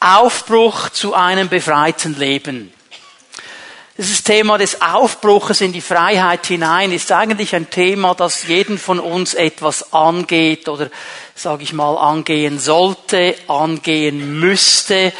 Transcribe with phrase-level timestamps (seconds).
[0.00, 2.72] Aufbruch zu einem befreiten Leben.
[3.98, 8.98] Dieses Thema des Aufbruches in die Freiheit hinein ist eigentlich ein Thema, das jeden von
[8.98, 10.88] uns etwas angeht oder,
[11.40, 15.10] sage ich mal, angehen sollte, angehen müsste.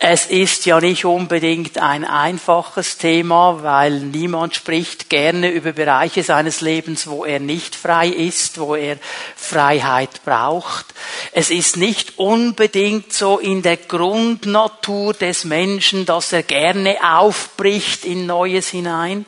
[0.00, 6.60] Es ist ja nicht unbedingt ein einfaches Thema, weil niemand spricht gerne über Bereiche seines
[6.60, 8.96] Lebens, wo er nicht frei ist, wo er
[9.36, 10.86] Freiheit braucht.
[11.30, 18.26] Es ist nicht unbedingt so in der Grundnatur des Menschen, dass er gerne aufbricht in
[18.26, 19.24] Neues hinein.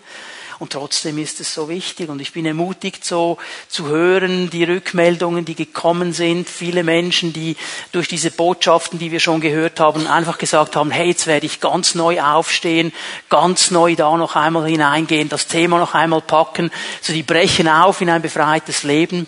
[0.62, 2.08] Und trotzdem ist es so wichtig.
[2.08, 6.48] Und ich bin ermutigt, so zu hören, die Rückmeldungen, die gekommen sind.
[6.48, 7.56] Viele Menschen, die
[7.90, 11.58] durch diese Botschaften, die wir schon gehört haben, einfach gesagt haben, hey, jetzt werde ich
[11.58, 12.92] ganz neu aufstehen,
[13.28, 16.70] ganz neu da noch einmal hineingehen, das Thema noch einmal packen.
[17.00, 19.26] So, die brechen auf in ein befreites Leben.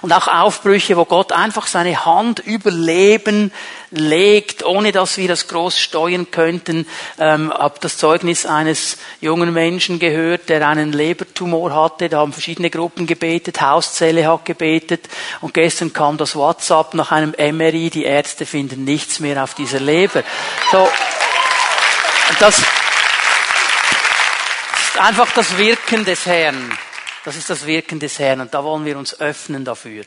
[0.00, 3.52] Und auch Aufbrüche, wo Gott einfach seine Hand über Leben
[3.90, 6.86] legt, ohne dass wir das groß steuern könnten.
[7.18, 12.08] Ähm, habe das Zeugnis eines jungen Menschen gehört, der einen Lebertumor hatte.
[12.08, 15.08] Da haben verschiedene Gruppen gebetet, Hauszelle hat gebetet
[15.40, 17.90] und gestern kam das WhatsApp nach einem MRI.
[17.90, 20.22] Die Ärzte finden nichts mehr auf dieser Leber.
[20.70, 20.88] So,
[22.38, 22.66] das ist
[24.98, 26.78] einfach das Wirken des Herrn.
[27.24, 30.02] Das ist das Wirken des Herrn und da wollen wir uns öffnen dafür.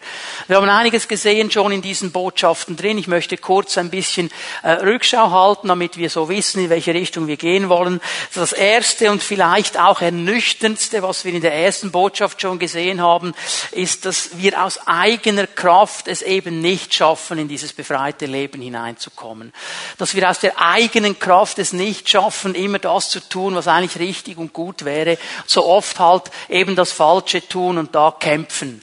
[0.47, 2.97] Wir haben einiges gesehen schon in diesen Botschaften drin.
[2.97, 4.29] Ich möchte kurz ein bisschen
[4.63, 8.01] äh, Rückschau halten, damit wir so wissen, in welche Richtung wir gehen wollen.
[8.33, 13.33] Das erste und vielleicht auch ernüchterndste, was wir in der ersten Botschaft schon gesehen haben,
[13.71, 19.53] ist, dass wir aus eigener Kraft es eben nicht schaffen, in dieses befreite Leben hineinzukommen.
[19.97, 23.99] Dass wir aus der eigenen Kraft es nicht schaffen, immer das zu tun, was eigentlich
[23.99, 25.17] richtig und gut wäre.
[25.45, 28.81] So oft halt eben das Falsche tun und da kämpfen.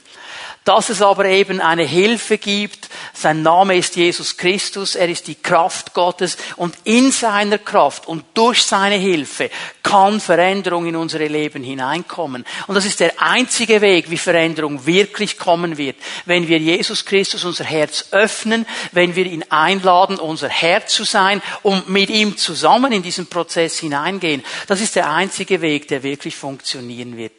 [0.63, 2.87] Dass es aber eben eine Hilfe gibt.
[3.13, 4.95] Sein Name ist Jesus Christus.
[4.95, 6.37] Er ist die Kraft Gottes.
[6.55, 9.49] Und in seiner Kraft und durch seine Hilfe
[9.83, 12.45] kann Veränderung in unsere Leben hineinkommen.
[12.67, 15.97] Und das ist der einzige Weg, wie Veränderung wirklich kommen wird.
[16.25, 21.41] Wenn wir Jesus Christus unser Herz öffnen, wenn wir ihn einladen, unser Herz zu sein
[21.61, 24.43] und mit ihm zusammen in diesen Prozess hineingehen.
[24.67, 27.33] Das ist der einzige Weg, der wirklich funktionieren wird.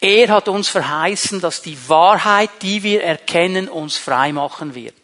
[0.00, 4.94] Er hat uns verheißen, dass die Wahrheit, die wir erkennen, uns frei machen wird.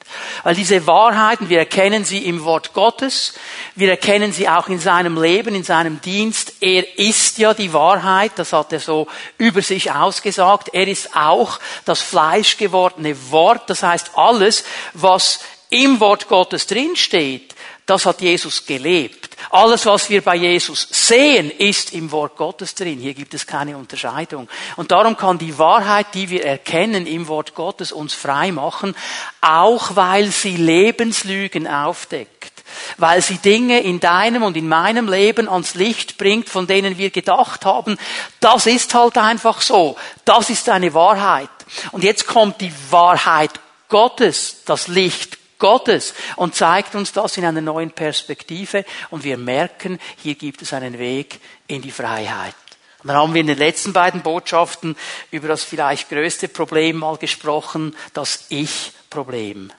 [0.42, 3.34] Weil diese Wahrheiten, wir erkennen sie im Wort Gottes,
[3.74, 6.54] wir erkennen sie auch in seinem Leben, in seinem Dienst.
[6.60, 9.08] Er ist ja die Wahrheit, das hat er so
[9.38, 10.70] über sich ausgesagt.
[10.72, 17.53] Er ist auch das fleischgewordene Wort, das heißt alles, was im Wort Gottes drinsteht,
[17.86, 19.36] das hat Jesus gelebt.
[19.50, 22.98] Alles, was wir bei Jesus sehen, ist im Wort Gottes drin.
[22.98, 24.48] Hier gibt es keine Unterscheidung.
[24.76, 28.96] Und darum kann die Wahrheit, die wir erkennen im Wort Gottes, uns frei machen,
[29.42, 32.52] auch weil sie Lebenslügen aufdeckt.
[32.96, 37.10] Weil sie Dinge in deinem und in meinem Leben ans Licht bringt, von denen wir
[37.10, 37.98] gedacht haben,
[38.40, 39.96] das ist halt einfach so.
[40.24, 41.50] Das ist eine Wahrheit.
[41.92, 43.52] Und jetzt kommt die Wahrheit
[43.88, 49.98] Gottes, das Licht Gottes und zeigt uns das in einer neuen Perspektive und wir merken,
[50.22, 52.54] hier gibt es einen Weg in die Freiheit.
[53.02, 54.96] Und dann haben wir in den letzten beiden Botschaften
[55.30, 59.70] über das vielleicht größte Problem mal gesprochen, das Ich-Problem.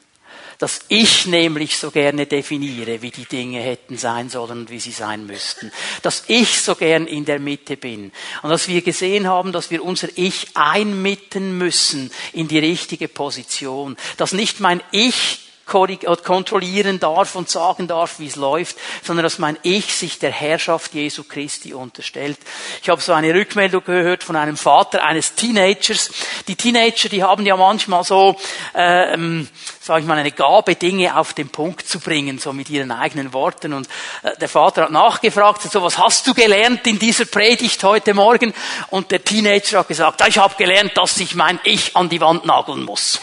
[0.58, 4.92] Das Ich nämlich so gerne definiere, wie die Dinge hätten sein sollen und wie sie
[4.92, 5.72] sein müssten.
[6.02, 8.12] Dass ich so gern in der Mitte bin.
[8.42, 13.98] Und dass wir gesehen haben, dass wir unser Ich einmitten müssen in die richtige Position.
[14.18, 19.58] Dass nicht mein Ich kontrollieren darf und sagen darf, wie es läuft, sondern dass mein
[19.64, 22.38] Ich sich der Herrschaft Jesu Christi unterstellt.
[22.82, 26.12] Ich habe so eine Rückmeldung gehört von einem Vater eines Teenagers.
[26.48, 28.36] Die Teenager, die haben ja manchmal so,
[28.76, 29.48] ähm,
[29.82, 33.34] sage ich mal, eine Gabe, Dinge auf den Punkt zu bringen, so mit ihren eigenen
[33.34, 33.74] Worten.
[33.74, 33.88] Und
[34.22, 38.54] äh, der Vater hat nachgefragt, so was hast du gelernt in dieser Predigt heute Morgen?
[38.92, 42.46] Und der Teenager hat gesagt, ich habe gelernt, dass ich mein Ich an die Wand
[42.46, 43.20] nageln muss.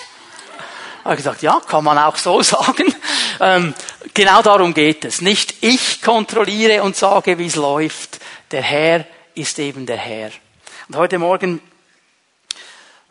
[1.05, 2.95] Habe gesagt, ja, kann man auch so sagen.
[3.41, 3.75] Ähm,
[4.15, 5.21] genau darum geht es.
[5.21, 8.21] Nicht ich kontrolliere und sage, wie es läuft.
[8.51, 10.31] Der Herr ist eben der Herr.
[10.89, 11.61] Und heute Morgen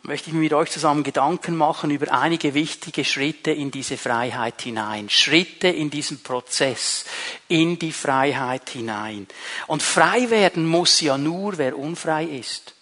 [0.02, 4.62] möchte ich mir mit euch zusammen Gedanken machen über einige wichtige Schritte in diese Freiheit
[4.62, 5.08] hinein.
[5.08, 7.04] Schritte in diesen Prozess,
[7.48, 9.28] in die Freiheit hinein.
[9.68, 12.74] Und frei werden muss ja nur, wer unfrei ist.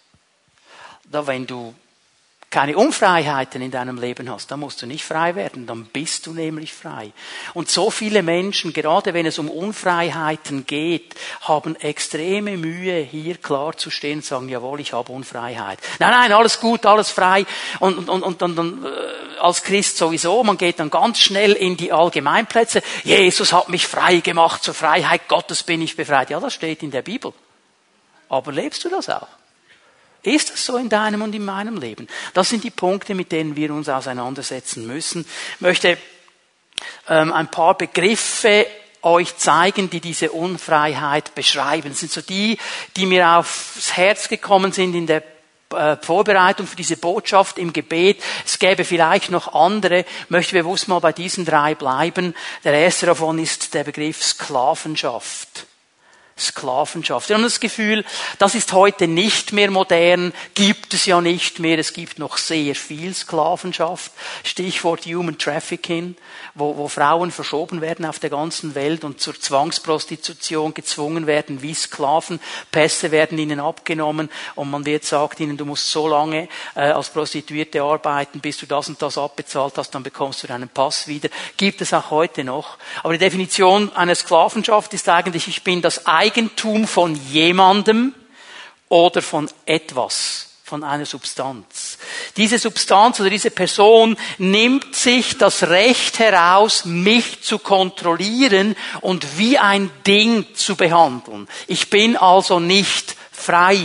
[1.03, 1.75] Da wenn du
[2.51, 6.33] keine Unfreiheiten in deinem Leben hast, dann musst du nicht frei werden, dann bist du
[6.33, 7.13] nämlich frei.
[7.53, 13.77] Und so viele Menschen, gerade wenn es um Unfreiheiten geht, haben extreme Mühe, hier klar
[13.77, 15.79] zu stehen und sagen, jawohl, ich habe Unfreiheit.
[15.99, 17.45] Nein, nein, alles gut, alles frei.
[17.79, 21.53] Und, und, und, und dann, dann äh, als Christ sowieso, man geht dann ganz schnell
[21.53, 22.83] in die Allgemeinplätze.
[23.05, 26.29] Jesus hat mich frei gemacht, zur Freiheit Gottes bin ich befreit.
[26.29, 27.33] Ja, das steht in der Bibel.
[28.27, 29.27] Aber lebst du das auch?
[30.23, 32.07] Ist das so in deinem und in meinem Leben?
[32.33, 35.25] Das sind die Punkte, mit denen wir uns auseinandersetzen müssen.
[35.55, 35.97] Ich möchte
[37.09, 38.67] ähm, ein paar Begriffe
[39.01, 41.89] euch zeigen, die diese Unfreiheit beschreiben.
[41.89, 42.57] Das sind so die,
[42.95, 45.23] die mir aufs Herz gekommen sind in der
[45.71, 48.21] äh, Vorbereitung für diese Botschaft im Gebet.
[48.45, 52.35] Es gäbe vielleicht noch andere, ich möchte bewusst mal bei diesen drei bleiben.
[52.63, 55.65] Der erste davon ist der Begriff Sklavenschaft.
[56.41, 57.29] Sklavenschaft.
[57.29, 58.03] Wir haben das Gefühl,
[58.39, 62.75] das ist heute nicht mehr modern, gibt es ja nicht mehr, es gibt noch sehr
[62.75, 64.11] viel Sklavenschaft.
[64.43, 66.15] Stichwort Human Trafficking,
[66.55, 71.73] wo, wo Frauen verschoben werden auf der ganzen Welt und zur Zwangsprostitution gezwungen werden wie
[71.73, 72.39] Sklaven.
[72.71, 77.09] Pässe werden ihnen abgenommen und man wird sagt ihnen, du musst so lange äh, als
[77.09, 81.29] Prostituierte arbeiten, bis du das und das abbezahlt hast, dann bekommst du deinen Pass wieder.
[81.57, 82.77] Gibt es auch heute noch.
[83.03, 88.15] Aber die Definition einer Sklavenschaft ist eigentlich, ich bin das Eigentum von jemandem
[88.87, 91.97] oder von etwas, von einer Substanz.
[92.37, 99.57] Diese Substanz oder diese Person nimmt sich das Recht heraus, mich zu kontrollieren und wie
[99.57, 101.49] ein Ding zu behandeln.
[101.67, 103.77] Ich bin also nicht frei.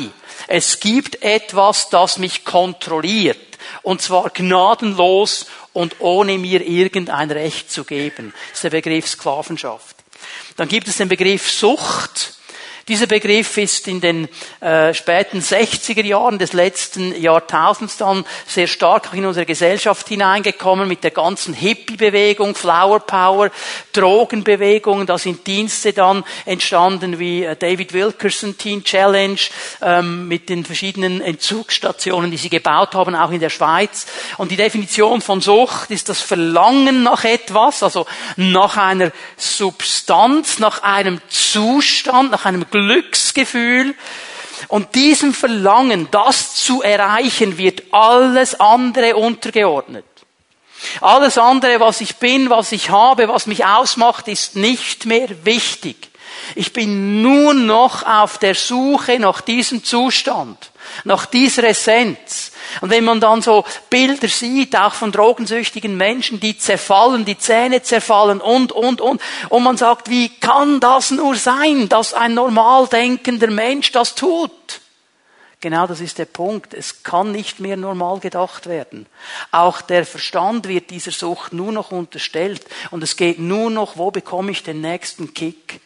[0.47, 3.39] Es gibt etwas, das mich kontrolliert.
[3.83, 8.33] Und zwar gnadenlos und ohne mir irgendein Recht zu geben.
[8.51, 9.97] Das ist der Begriff Sklavenschaft.
[10.57, 12.36] Dann gibt es den Begriff Sucht.
[12.89, 14.29] Dieser Begriff ist in den
[14.61, 21.03] äh, späten 60er Jahren des letzten Jahrtausends dann sehr stark in unsere Gesellschaft hineingekommen mit
[21.03, 23.51] der ganzen Hippie-Bewegung, Flower Power,
[23.93, 25.05] Drogenbewegungen.
[25.05, 29.41] Da sind Dienste dann entstanden wie äh, David Wilkerson Teen Challenge
[29.83, 34.07] ähm, mit den verschiedenen Entzugsstationen, die sie gebaut haben, auch in der Schweiz.
[34.37, 38.07] Und die Definition von Sucht ist das Verlangen nach etwas, also
[38.37, 43.95] nach einer Substanz, nach einem Zustand, nach einem Glücksgefühl.
[44.69, 50.05] Und diesem Verlangen, das zu erreichen, wird alles andere untergeordnet.
[51.01, 56.11] Alles andere, was ich bin, was ich habe, was mich ausmacht, ist nicht mehr wichtig.
[56.55, 60.71] Ich bin nur noch auf der Suche nach diesem Zustand,
[61.05, 62.53] nach dieser Essenz.
[62.81, 67.83] Und wenn man dann so Bilder sieht, auch von drogensüchtigen Menschen, die zerfallen, die Zähne
[67.83, 72.87] zerfallen und, und, und, und man sagt, wie kann das nur sein, dass ein normal
[72.89, 74.81] denkender Mensch das tut?
[75.61, 76.75] Genau das ist der Punkt.
[76.75, 79.07] Es kann nicht mehr normal gedacht werden.
[79.51, 82.65] Auch der Verstand wird dieser Sucht nur noch unterstellt.
[82.91, 85.81] Und es geht nur noch, wo bekomme ich den nächsten Kick?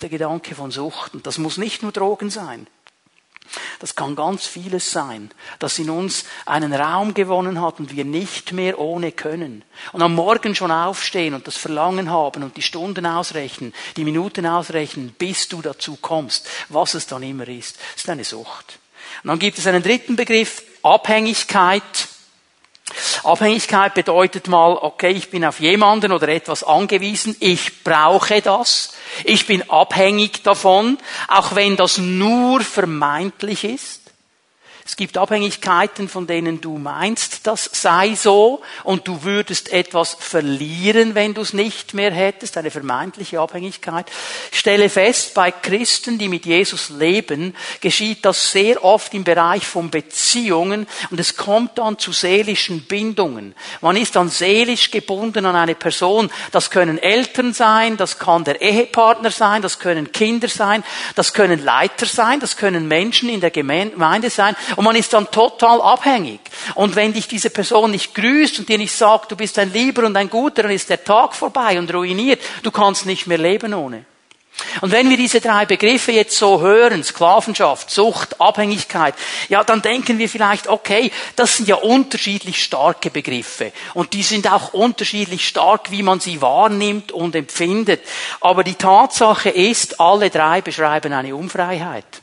[0.00, 1.14] Der Gedanke von Sucht.
[1.14, 2.66] Und das muss nicht nur Drogen sein.
[3.80, 8.52] Das kann ganz vieles sein, das in uns einen Raum gewonnen hat und wir nicht
[8.52, 9.64] mehr ohne können.
[9.92, 14.46] Und am Morgen schon aufstehen und das Verlangen haben und die Stunden ausrechnen, die Minuten
[14.46, 17.78] ausrechnen, bis du dazu kommst, was es dann immer ist.
[17.96, 18.78] Ist eine Sucht.
[19.22, 21.82] Und dann gibt es einen dritten Begriff, Abhängigkeit.
[23.22, 28.92] Abhängigkeit bedeutet mal, okay, ich bin auf jemanden oder etwas angewiesen, ich brauche das,
[29.24, 30.98] ich bin abhängig davon,
[31.28, 34.01] auch wenn das nur vermeintlich ist.
[34.84, 41.14] Es gibt Abhängigkeiten, von denen du meinst, das sei so, und du würdest etwas verlieren,
[41.14, 44.10] wenn du es nicht mehr hättest, eine vermeintliche Abhängigkeit.
[44.50, 49.64] Ich stelle fest, bei Christen, die mit Jesus leben, geschieht das sehr oft im Bereich
[49.66, 53.54] von Beziehungen, und es kommt dann zu seelischen Bindungen.
[53.80, 56.30] Man ist dann seelisch gebunden an eine Person.
[56.50, 60.82] Das können Eltern sein, das kann der Ehepartner sein, das können Kinder sein,
[61.14, 64.56] das können Leiter sein, das können Menschen in der Gemeinde sein.
[64.76, 66.40] Und man ist dann total abhängig.
[66.74, 70.04] Und wenn dich diese Person nicht grüßt und dir nicht sagt, du bist ein Lieber
[70.04, 72.40] und ein Guter, dann ist der Tag vorbei und ruiniert.
[72.62, 74.04] Du kannst nicht mehr leben ohne.
[74.80, 79.14] Und wenn wir diese drei Begriffe jetzt so hören, Sklavenschaft, Sucht, Abhängigkeit,
[79.48, 83.72] ja, dann denken wir vielleicht, okay, das sind ja unterschiedlich starke Begriffe.
[83.94, 88.02] Und die sind auch unterschiedlich stark, wie man sie wahrnimmt und empfindet.
[88.40, 92.21] Aber die Tatsache ist, alle drei beschreiben eine Unfreiheit.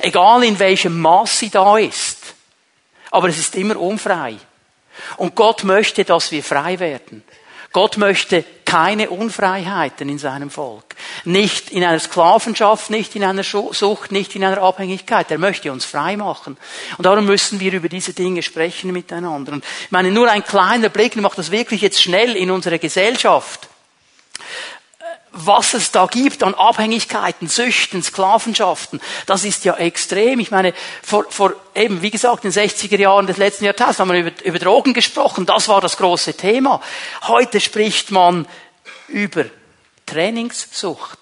[0.00, 2.34] Egal in welchem Maß sie da ist.
[3.10, 4.36] Aber es ist immer unfrei.
[5.16, 7.22] Und Gott möchte, dass wir frei werden.
[7.72, 10.94] Gott möchte keine Unfreiheiten in seinem Volk.
[11.24, 15.30] Nicht in einer Sklavenschaft, nicht in einer Sucht, nicht in einer Abhängigkeit.
[15.30, 16.56] Er möchte uns frei machen.
[16.96, 19.52] Und darum müssen wir über diese Dinge sprechen miteinander.
[19.52, 23.68] Und ich meine, nur ein kleiner Blick macht das wirklich jetzt schnell in unsere Gesellschaft
[25.32, 30.40] was es da gibt an Abhängigkeiten, Süchten, Sklavenschaften, das ist ja extrem.
[30.40, 34.12] Ich meine, vor, vor eben, wie gesagt, in den 60er Jahren des letzten Jahrtausends haben
[34.12, 36.80] wir über, über Drogen gesprochen, das war das große Thema.
[37.22, 38.46] Heute spricht man
[39.08, 39.44] über
[40.06, 41.18] Trainingssucht.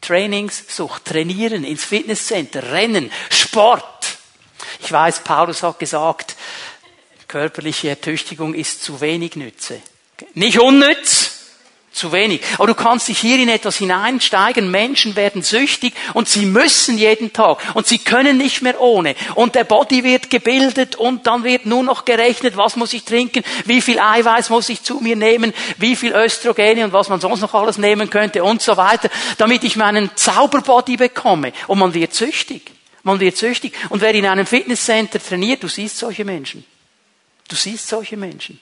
[0.00, 4.18] Trainingssucht, trainieren, ins Fitnesscenter, rennen, Sport.
[4.80, 6.36] Ich weiß, Paulus hat gesagt,
[7.26, 9.80] körperliche Ertüchtigung ist zu wenig Nütze.
[10.34, 11.33] Nicht unnütz,
[11.94, 12.42] zu wenig.
[12.54, 14.70] Aber du kannst dich hier in etwas hineinsteigen.
[14.70, 19.14] Menschen werden süchtig und sie müssen jeden Tag und sie können nicht mehr ohne.
[19.34, 23.44] Und der Body wird gebildet und dann wird nur noch gerechnet, was muss ich trinken,
[23.64, 27.40] wie viel Eiweiß muss ich zu mir nehmen, wie viel Östrogene und was man sonst
[27.40, 29.08] noch alles nehmen könnte und so weiter,
[29.38, 31.52] damit ich meinen Zauberbody bekomme.
[31.68, 32.72] Und man wird süchtig.
[33.04, 33.74] Man wird süchtig.
[33.90, 36.64] Und wer in einem Fitnesscenter trainiert, du siehst solche Menschen.
[37.48, 38.60] Du siehst solche Menschen.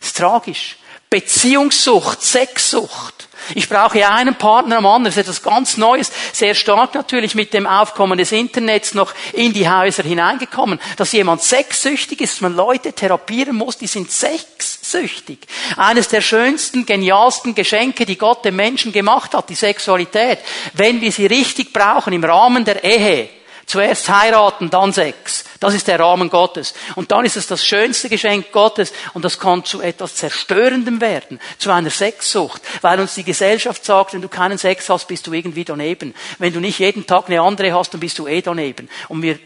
[0.00, 0.76] Das ist tragisch.
[1.10, 3.28] Beziehungssucht, Sexsucht.
[3.54, 5.04] Ich brauche einen Partner am anderen.
[5.06, 6.12] Das ist etwas ganz Neues.
[6.32, 10.78] Sehr stark natürlich mit dem Aufkommen des Internets noch in die Häuser hineingekommen.
[10.96, 15.40] Dass jemand sexsüchtig ist, dass man Leute therapieren muss, die sind sexsüchtig.
[15.76, 20.38] Eines der schönsten, genialsten Geschenke, die Gott dem Menschen gemacht hat, die Sexualität.
[20.74, 23.28] Wenn wir sie richtig brauchen im Rahmen der Ehe,
[23.70, 25.44] Zuerst heiraten, dann Sex.
[25.60, 26.74] Das ist der Rahmen Gottes.
[26.96, 31.38] Und dann ist es das schönste Geschenk Gottes und das kann zu etwas Zerstörendem werden,
[31.56, 35.32] zu einer Sexsucht, weil uns die Gesellschaft sagt, wenn du keinen Sex hast, bist du
[35.32, 36.16] irgendwie daneben.
[36.40, 38.88] Wenn du nicht jeden Tag eine andere hast, dann bist du eh daneben.
[39.06, 39.38] Und wir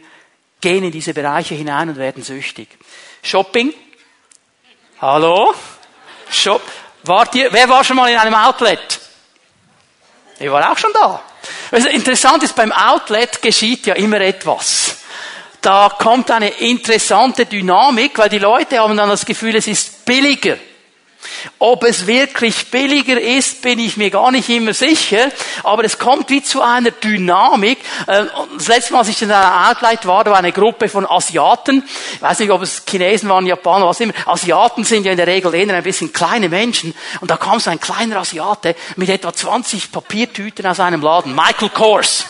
[0.62, 2.69] gehen in diese Bereiche hinein und werden süchtig.
[3.23, 3.75] Shopping?
[5.02, 5.52] Hallo?
[6.31, 6.62] Shop.
[7.02, 9.00] Wart ihr, wer war schon mal in einem Outlet?
[10.38, 11.21] Ich war auch schon da.
[11.70, 14.96] Also interessant ist, beim Outlet geschieht ja immer etwas.
[15.60, 20.56] Da kommt eine interessante Dynamik, weil die Leute haben dann das Gefühl, es ist billiger.
[21.59, 25.31] Ob es wirklich billiger ist, bin ich mir gar nicht immer sicher,
[25.62, 27.78] aber es kommt wie zu einer Dynamik.
[28.07, 28.25] Äh,
[28.57, 31.83] das letzte Mal, als ich in einer Outlet war, da war eine Gruppe von Asiaten.
[32.14, 34.14] Ich weiß nicht, ob es Chinesen waren, Japaner, was immer.
[34.26, 36.95] Asiaten sind ja in der Regel eher ein bisschen kleine Menschen.
[37.21, 41.35] Und da kam so ein kleiner Asiate mit etwa 20 Papiertüten aus einem Laden.
[41.35, 42.26] Michael Kors.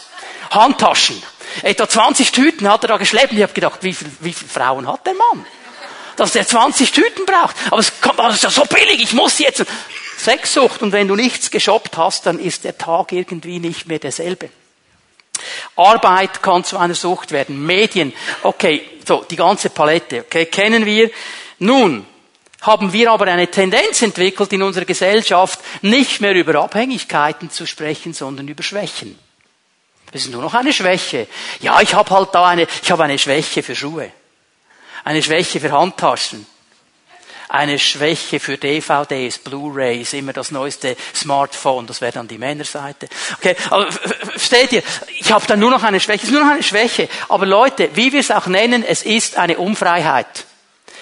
[0.51, 1.21] Handtaschen.
[1.63, 3.33] Etwa 20 Tüten hat er da geschleppt.
[3.33, 5.47] Ich habe gedacht, wie, viel, wie viele Frauen hat der Mann?
[6.17, 7.57] Dass der 20 Tüten braucht.
[7.71, 9.65] Aber es kommt, das ist ja so billig, ich muss jetzt.
[10.17, 10.83] Sexsucht.
[10.83, 14.49] Und wenn du nichts geshoppt hast, dann ist der Tag irgendwie nicht mehr derselbe.
[15.77, 17.65] Arbeit kann zu einer Sucht werden.
[17.65, 18.13] Medien.
[18.43, 20.21] Okay, so, die ganze Palette.
[20.21, 21.11] Okay, kennen wir.
[21.59, 22.07] Nun,
[22.63, 28.15] haben wir aber eine Tendenz entwickelt in unserer Gesellschaft, nicht mehr über Abhängigkeiten zu sprechen,
[28.15, 29.19] sondern über Schwächen.
[30.13, 31.27] Das ist nur noch eine Schwäche.
[31.61, 34.13] Ja, ich habe halt da eine, ich habe eine Schwäche für Schuhe
[35.05, 36.47] eine Schwäche für Handtaschen,
[37.49, 43.09] eine Schwäche für DVDs, Blu-rays, immer das neueste Smartphone, das wäre dann die Männerseite.
[43.37, 44.83] Okay, aber versteht ihr,
[45.19, 47.09] ich habe dann nur noch eine Schwäche, es ist nur noch eine Schwäche.
[47.29, 50.47] Aber Leute, wie wir es auch nennen, es ist eine Unfreiheit.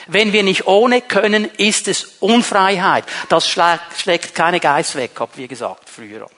[0.08, 3.04] Wenn wir nicht ohne können, ist es Unfreiheit.
[3.28, 6.28] Das schlägt keine Geist weg, habt ihr gesagt früher.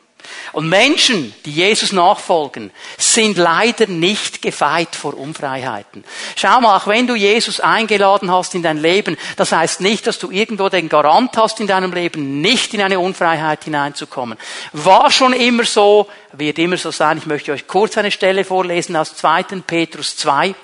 [0.53, 6.05] Und Menschen, die Jesus nachfolgen, sind leider nicht gefeit vor Unfreiheiten.
[6.37, 10.19] Schau mal, auch wenn du Jesus eingeladen hast in dein Leben, das heißt nicht, dass
[10.19, 14.39] du irgendwo den Garant hast in deinem Leben, nicht in eine Unfreiheit hineinzukommen.
[14.73, 17.19] War schon immer so, wird immer so sein.
[17.19, 19.43] Ich möchte euch kurz eine Stelle vorlesen aus 2.
[19.67, 20.55] Petrus 2.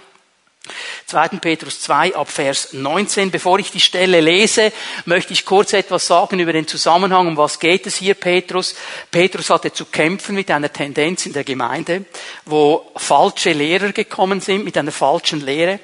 [1.07, 1.29] 2.
[1.41, 3.31] Petrus 2 ab Vers 19.
[3.31, 4.73] Bevor ich die Stelle lese,
[5.05, 8.75] möchte ich kurz etwas sagen über den Zusammenhang, um was geht es hier, Petrus.
[9.11, 12.05] Petrus hatte zu kämpfen mit einer Tendenz in der Gemeinde,
[12.45, 15.81] wo falsche Lehrer gekommen sind, mit einer falschen Lehre.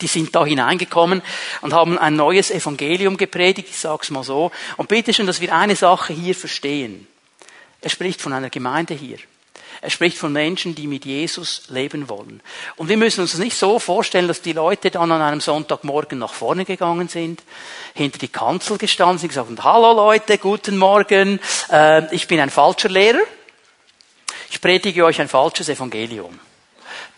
[0.00, 1.22] Die sind da hineingekommen
[1.60, 4.52] und haben ein neues Evangelium gepredigt, ich sag's mal so.
[4.76, 7.06] Und bitte schön, dass wir eine Sache hier verstehen.
[7.80, 9.18] Er spricht von einer Gemeinde hier.
[9.80, 12.40] Er spricht von Menschen, die mit Jesus leben wollen.
[12.76, 16.18] Und wir müssen uns das nicht so vorstellen, dass die Leute dann an einem Sonntagmorgen
[16.18, 17.42] nach vorne gegangen sind,
[17.94, 21.38] hinter die Kanzel gestanden sind, gesagt haben, hallo Leute, guten Morgen,
[21.70, 23.20] äh, ich bin ein falscher Lehrer,
[24.50, 26.38] ich predige euch ein falsches Evangelium.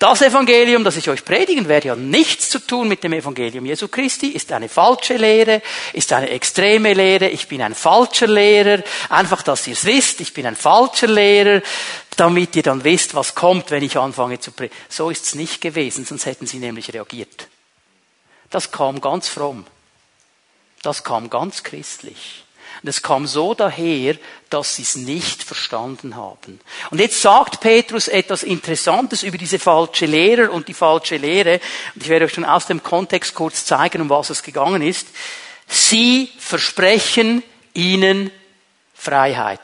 [0.00, 3.86] Das Evangelium, das ich euch predigen werde, hat nichts zu tun mit dem Evangelium Jesu
[3.86, 5.60] Christi, ist eine falsche Lehre,
[5.92, 10.32] ist eine extreme Lehre, ich bin ein falscher Lehrer, einfach, dass ihr es wisst, ich
[10.32, 11.60] bin ein falscher Lehrer,
[12.16, 14.74] damit ihr dann wisst, was kommt, wenn ich anfange zu predigen.
[14.88, 17.48] So ist es nicht gewesen, sonst hätten sie nämlich reagiert.
[18.48, 19.66] Das kam ganz fromm.
[20.82, 22.39] Das kam ganz christlich.
[22.82, 24.16] Und es kam so daher,
[24.48, 26.60] dass sie es nicht verstanden haben.
[26.90, 31.60] Und jetzt sagt Petrus etwas Interessantes über diese falsche Lehrer und die falsche Lehre.
[31.94, 35.08] Und ich werde euch schon aus dem Kontext kurz zeigen, um was es gegangen ist.
[35.66, 37.42] Sie versprechen
[37.74, 38.30] ihnen
[38.94, 39.60] Freiheit.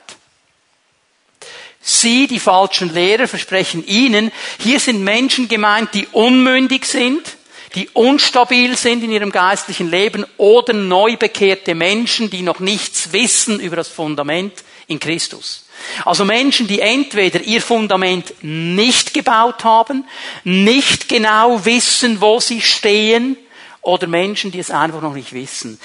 [1.81, 7.37] Sie, die falschen Lehrer, versprechen ihnen, hier sind Menschen gemeint, die unmündig sind,
[7.77, 13.61] die unstabil sind in ihrem geistlichen Leben oder neu bekehrte Menschen, die noch nichts wissen
[13.61, 15.67] über das Fundament in Christus.
[16.05, 20.07] Also Menschen, die entweder ihr Fundament nicht gebaut haben,
[20.43, 23.37] nicht genau wissen, wo sie stehen,
[23.83, 25.79] oder Menschen, die es einfach noch nicht wissen.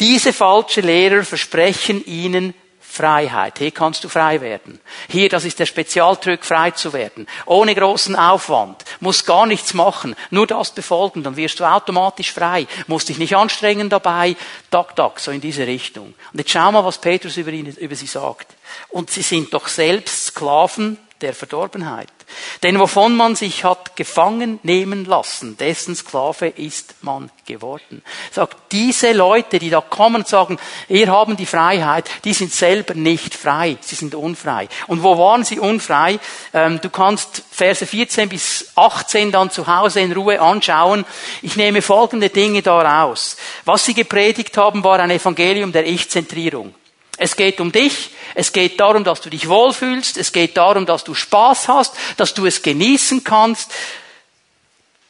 [0.00, 2.52] Diese falsche Lehrer versprechen ihnen
[2.94, 3.58] Freiheit.
[3.58, 4.78] Hier kannst du frei werden.
[5.08, 7.26] Hier, das ist der Spezialtrück, frei zu werden.
[7.44, 8.84] Ohne großen Aufwand.
[9.00, 10.14] Muss gar nichts machen.
[10.30, 12.68] Nur das befolgen, dann wirst du automatisch frei.
[12.86, 14.36] Musst dich nicht anstrengen dabei.
[14.70, 16.14] Tak, tak, so in diese Richtung.
[16.32, 18.54] Und jetzt schau mal, was Petrus über, ihn, über sie sagt.
[18.90, 22.13] Und sie sind doch selbst Sklaven der Verdorbenheit.
[22.62, 28.02] Denn wovon man sich hat gefangen nehmen lassen, dessen Sklave ist man geworden.
[28.30, 32.94] Sagt, diese Leute, die da kommen und sagen, wir haben die Freiheit, die sind selber
[32.94, 34.68] nicht frei, sie sind unfrei.
[34.86, 36.18] Und wo waren sie unfrei?
[36.52, 41.04] Ähm, du kannst Verse 14 bis 18 dann zu Hause in Ruhe anschauen.
[41.42, 43.36] Ich nehme folgende Dinge daraus.
[43.64, 46.74] Was sie gepredigt haben, war ein Evangelium der Ich-Zentrierung.
[47.16, 51.04] Es geht um dich, es geht darum, dass du dich wohlfühlst, es geht darum, dass
[51.04, 53.72] du Spaß hast, dass du es genießen kannst.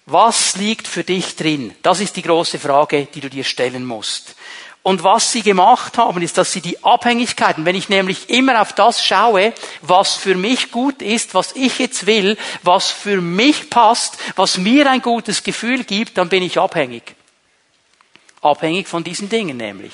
[0.06, 1.74] Was liegt für dich drin?
[1.82, 4.34] Das ist die große Frage, die du dir stellen musst.
[4.82, 8.74] Und was sie gemacht haben, ist, dass sie die Abhängigkeiten, wenn ich nämlich immer auf
[8.74, 14.18] das schaue, was für mich gut ist, was ich jetzt will, was für mich passt,
[14.36, 17.14] was mir ein gutes Gefühl gibt, dann bin ich abhängig.
[18.42, 19.92] Abhängig von diesen Dingen nämlich.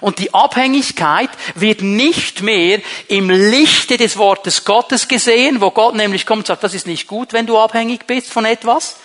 [0.00, 6.26] Und die Abhängigkeit wird nicht mehr im Lichte des Wortes Gottes gesehen, wo Gott nämlich
[6.26, 8.96] kommt und sagt, das ist nicht gut, wenn du abhängig bist von etwas,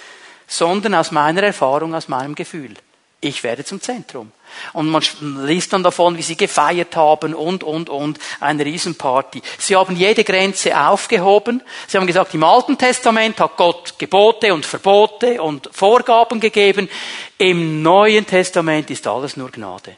[0.47, 2.73] sondern aus meiner Erfahrung, aus meinem Gefühl.
[3.21, 4.31] Ich werde zum Zentrum.
[4.71, 5.03] Und man
[5.45, 9.41] liest dann davon, wie sie gefeiert haben und, und, und, eine Riesenparty.
[9.57, 11.61] Sie haben jede Grenze aufgehoben.
[11.87, 16.89] Sie haben gesagt, im Alten Testament hat Gott Gebote und Verbote und Vorgaben gegeben.
[17.37, 19.97] Im Neuen Testament ist alles nur Gnade.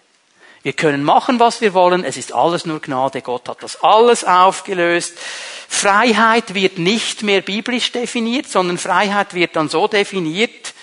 [0.63, 2.03] Wir können machen, was wir wollen.
[2.03, 3.21] Es ist alles nur Gnade.
[3.21, 5.17] Gott hat das alles aufgelöst.
[5.67, 10.73] Freiheit wird nicht mehr biblisch definiert, sondern Freiheit wird dann so definiert,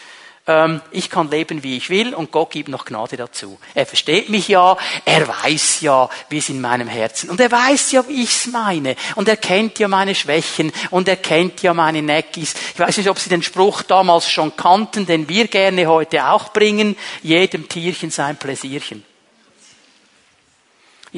[0.48, 3.58] ähm, ich kann leben, wie ich will und Gott gibt noch Gnade dazu.
[3.74, 7.92] Er versteht mich ja, er weiß ja, wie es in meinem Herzen und er weiß
[7.92, 11.74] ja, wie ich es meine und er kennt ja meine Schwächen und er kennt ja
[11.74, 12.54] meine Neckis.
[12.72, 16.52] Ich weiß nicht, ob Sie den Spruch damals schon kannten, den wir gerne heute auch
[16.52, 19.04] bringen, jedem Tierchen sein Pläsierchen.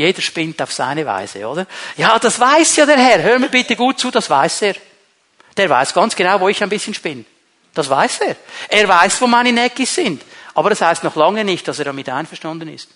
[0.01, 1.67] Jeder spinnt auf seine Weise, oder?
[1.99, 3.23] Ja, das weiß ja der Herr.
[3.23, 4.75] Hör mir bitte gut zu, das weiß er.
[5.59, 7.27] Der weiß ganz genau, wo ich ein bisschen spinne.
[7.75, 8.37] Das weiß er.
[8.71, 10.23] Er weiß, wo meine Neckis sind.
[10.55, 12.89] Aber das heißt noch lange nicht, dass er damit einverstanden ist.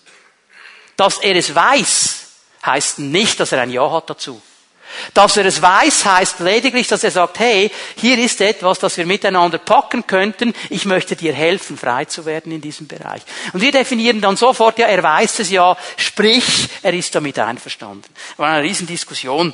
[0.97, 2.27] Dass er es weiß,
[2.65, 4.41] heißt nicht, dass er ein Ja hat dazu.
[5.13, 9.05] Dass er es weiß, heißt lediglich, dass er sagt, hey, hier ist etwas, das wir
[9.05, 10.53] miteinander packen könnten.
[10.69, 13.21] Ich möchte dir helfen, frei zu werden in diesem Bereich.
[13.53, 18.09] Und wir definieren dann sofort, ja, er weiß es ja, sprich, er ist damit einverstanden.
[18.37, 19.53] War eine Riesendiskussion.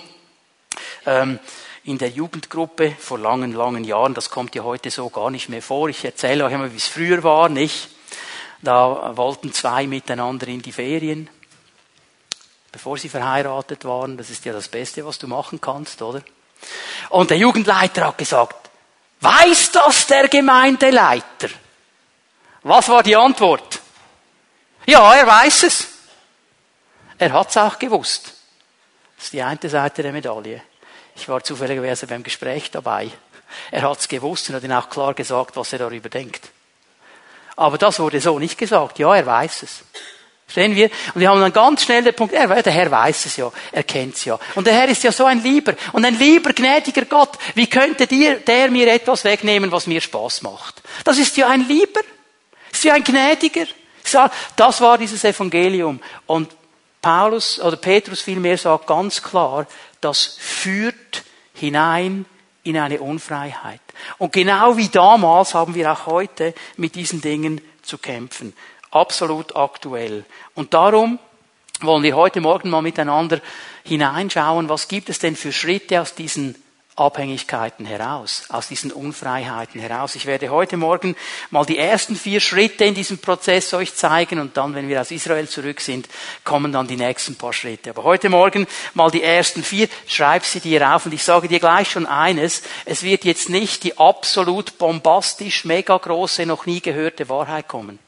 [1.05, 1.39] Ähm,
[1.83, 4.13] in der Jugendgruppe vor langen, langen Jahren.
[4.13, 5.89] Das kommt ja heute so gar nicht mehr vor.
[5.89, 7.89] Ich erzähle euch einmal, wie es früher war, nicht?
[8.61, 11.27] Da wollten zwei miteinander in die Ferien
[12.71, 14.17] bevor sie verheiratet waren.
[14.17, 16.21] Das ist ja das Beste, was du machen kannst, oder?
[17.09, 18.69] Und der Jugendleiter hat gesagt,
[19.19, 21.49] weiß das der Gemeindeleiter?
[22.63, 23.79] Was war die Antwort?
[24.85, 25.87] Ja, er weiß es.
[27.17, 28.33] Er hat es auch gewusst.
[29.15, 30.61] Das ist die eine Seite der Medaille.
[31.15, 33.11] Ich war zufälligerweise beim Gespräch dabei.
[33.69, 36.49] Er hat es gewusst und hat ihnen auch klar gesagt, was er darüber denkt.
[37.55, 38.97] Aber das wurde so nicht gesagt.
[38.97, 39.83] Ja, er weiß es.
[40.51, 40.89] Verstehen wir?
[41.13, 43.83] Und wir haben dann ganz schnell den Punkt, er, der Herr weiß es ja, er
[43.83, 44.37] kennt es ja.
[44.55, 47.37] Und der Herr ist ja so ein lieber und ein lieber, gnädiger Gott.
[47.55, 50.81] Wie könnte dir, der mir etwas wegnehmen, was mir Spaß macht?
[51.05, 52.01] Das ist ja ein lieber,
[52.69, 53.65] ist ja ein gnädiger.
[54.57, 56.01] Das war dieses Evangelium.
[56.25, 56.53] Und
[57.01, 59.65] Paulus oder Petrus vielmehr sagt ganz klar,
[60.01, 62.25] das führt hinein
[62.63, 63.79] in eine Unfreiheit.
[64.17, 68.53] Und genau wie damals haben wir auch heute mit diesen Dingen zu kämpfen
[68.91, 70.25] absolut aktuell.
[70.53, 71.19] Und darum
[71.81, 73.41] wollen wir heute Morgen mal miteinander
[73.83, 76.55] hineinschauen, was gibt es denn für Schritte aus diesen
[76.95, 80.15] Abhängigkeiten heraus, aus diesen Unfreiheiten heraus.
[80.15, 81.15] Ich werde heute Morgen
[81.49, 85.09] mal die ersten vier Schritte in diesem Prozess euch zeigen und dann, wenn wir aus
[85.09, 86.09] Israel zurück sind,
[86.43, 87.91] kommen dann die nächsten paar Schritte.
[87.91, 91.59] Aber heute Morgen mal die ersten vier, schreib sie dir auf und ich sage dir
[91.59, 97.29] gleich schon eines, es wird jetzt nicht die absolut bombastisch, mega große, noch nie gehörte
[97.29, 97.99] Wahrheit kommen.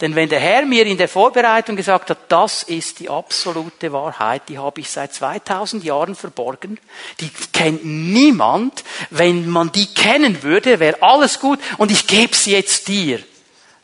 [0.00, 4.48] Denn wenn der Herr mir in der Vorbereitung gesagt hat, das ist die absolute Wahrheit,
[4.48, 6.80] die habe ich seit 2000 Jahren verborgen,
[7.20, 12.52] die kennt niemand, wenn man die kennen würde, wäre alles gut und ich gebe sie
[12.52, 13.22] jetzt dir.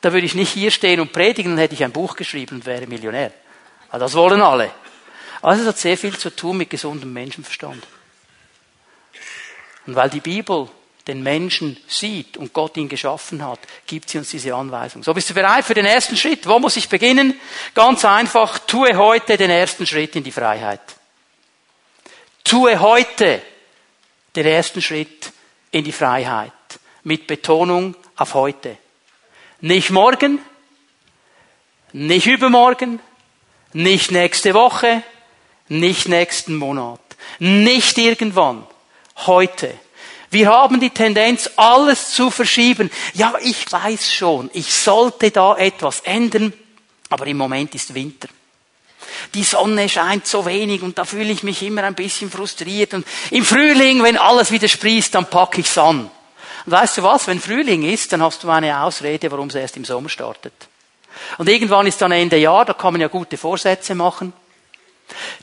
[0.00, 2.66] Da würde ich nicht hier stehen und predigen, dann hätte ich ein Buch geschrieben und
[2.66, 3.32] wäre Millionär.
[3.90, 4.70] Aber das wollen alle.
[5.42, 7.86] Also es hat sehr viel zu tun mit gesundem Menschenverstand.
[9.86, 10.68] Und weil die Bibel
[11.10, 15.02] den Menschen sieht und Gott ihn geschaffen hat, gibt sie uns diese Anweisung.
[15.02, 16.46] So, bist du bereit für den ersten Schritt?
[16.46, 17.38] Wo muss ich beginnen?
[17.74, 20.80] Ganz einfach, tue heute den ersten Schritt in die Freiheit.
[22.44, 23.42] Tue heute
[24.36, 25.32] den ersten Schritt
[25.72, 26.52] in die Freiheit.
[27.02, 28.76] Mit Betonung auf heute.
[29.60, 30.38] Nicht morgen,
[31.92, 33.00] nicht übermorgen,
[33.72, 35.02] nicht nächste Woche,
[35.68, 37.00] nicht nächsten Monat,
[37.38, 38.66] nicht irgendwann,
[39.16, 39.74] heute.
[40.30, 42.90] Wir haben die Tendenz, alles zu verschieben.
[43.14, 46.52] Ja, ich weiß schon, ich sollte da etwas ändern,
[47.08, 48.28] aber im Moment ist Winter.
[49.34, 52.94] Die Sonne scheint so wenig und da fühle ich mich immer ein bisschen frustriert.
[52.94, 56.10] Und im Frühling, wenn alles wieder sprießt, dann packe ich's an.
[56.66, 57.26] Und weißt du was?
[57.26, 60.52] Wenn Frühling ist, dann hast du eine Ausrede, warum es erst im Sommer startet.
[61.38, 64.32] Und irgendwann ist dann Ende Jahr, da kann man ja gute Vorsätze machen.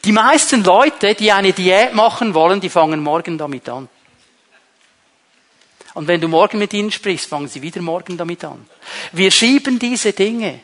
[0.06, 3.90] Die meisten Leute, die eine Diät machen wollen, die fangen morgen damit an.
[5.98, 8.64] Und wenn du morgen mit ihnen sprichst, fangen sie wieder morgen damit an.
[9.14, 10.60] Wir schieben diese Dinge.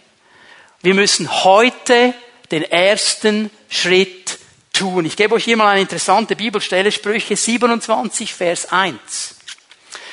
[0.83, 2.13] Wir müssen heute
[2.51, 4.37] den ersten Schritt
[4.73, 5.05] tun.
[5.05, 8.99] Ich gebe euch hier mal eine interessante Bibelstelle, Sprüche 27, Vers 1.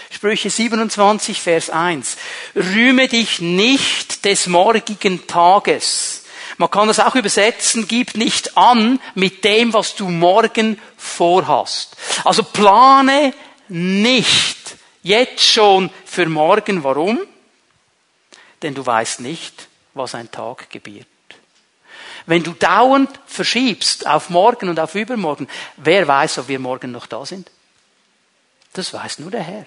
[0.09, 2.17] Sprüche 27, Vers 1.
[2.57, 6.25] Rühme dich nicht des morgigen Tages.
[6.57, 11.95] Man kann das auch übersetzen, gib nicht an mit dem, was du morgen vorhast.
[12.25, 13.35] Also plane
[13.69, 16.85] nicht Jetzt schon für morgen.
[16.85, 17.21] Warum?
[18.63, 21.07] Denn du weißt nicht, was ein Tag gebiert.
[22.27, 27.07] Wenn du dauernd verschiebst auf morgen und auf übermorgen, wer weiß, ob wir morgen noch
[27.07, 27.51] da sind?
[28.73, 29.67] Das weiß nur der Herr.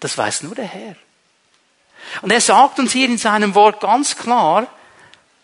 [0.00, 0.96] Das weiß nur der Herr.
[2.20, 4.66] Und er sagt uns hier in seinem Wort ganz klar,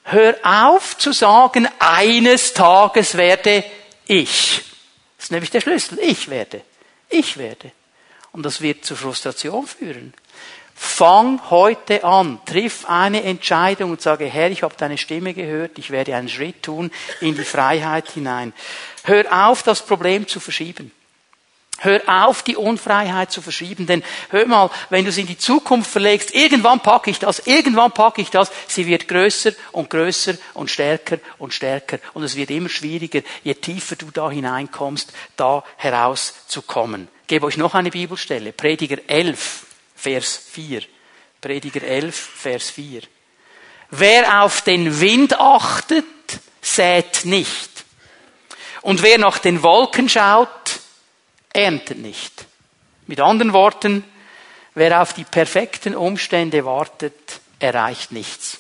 [0.04, 3.64] hör auf zu sagen, eines Tages werde
[4.06, 4.62] ich.
[5.16, 5.98] Das ist nämlich der Schlüssel.
[6.00, 6.62] Ich werde.
[7.08, 7.72] Ich werde.
[8.32, 10.14] Und das wird zu Frustration führen.
[10.82, 15.90] Fang heute an, triff eine Entscheidung und sage, Herr, ich habe deine Stimme gehört, ich
[15.90, 16.90] werde einen Schritt tun
[17.20, 18.54] in die Freiheit hinein.
[19.04, 20.90] Hör auf, das Problem zu verschieben.
[21.76, 25.90] Hör auf, die Unfreiheit zu verschieben, denn hör mal, wenn du es in die Zukunft
[25.90, 30.70] verlegst, irgendwann packe ich das, irgendwann packe ich das, sie wird größer und größer und
[30.70, 37.08] stärker und stärker und es wird immer schwieriger, je tiefer du da hineinkommst, da herauszukommen
[37.30, 38.52] gebe euch noch eine Bibelstelle.
[38.52, 39.64] Prediger 11,
[39.94, 40.82] Vers 4.
[41.40, 43.02] Prediger 11, Vers 4.
[43.90, 46.04] Wer auf den Wind achtet,
[46.60, 47.84] sät nicht.
[48.82, 50.80] Und wer nach den Wolken schaut,
[51.52, 52.46] erntet nicht.
[53.06, 54.02] Mit anderen Worten,
[54.74, 58.58] wer auf die perfekten Umstände wartet, erreicht nichts.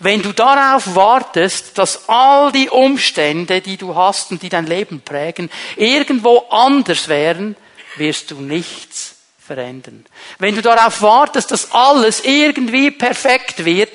[0.00, 5.00] Wenn du darauf wartest, dass all die Umstände, die du hast und die dein Leben
[5.00, 7.56] prägen, irgendwo anders wären,
[7.96, 10.04] wirst du nichts verändern.
[10.38, 13.92] Wenn du darauf wartest, dass alles irgendwie perfekt wird,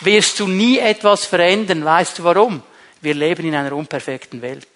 [0.00, 1.84] wirst du nie etwas verändern.
[1.84, 2.62] Weißt du warum?
[3.00, 4.66] Wir leben in einer unperfekten Welt.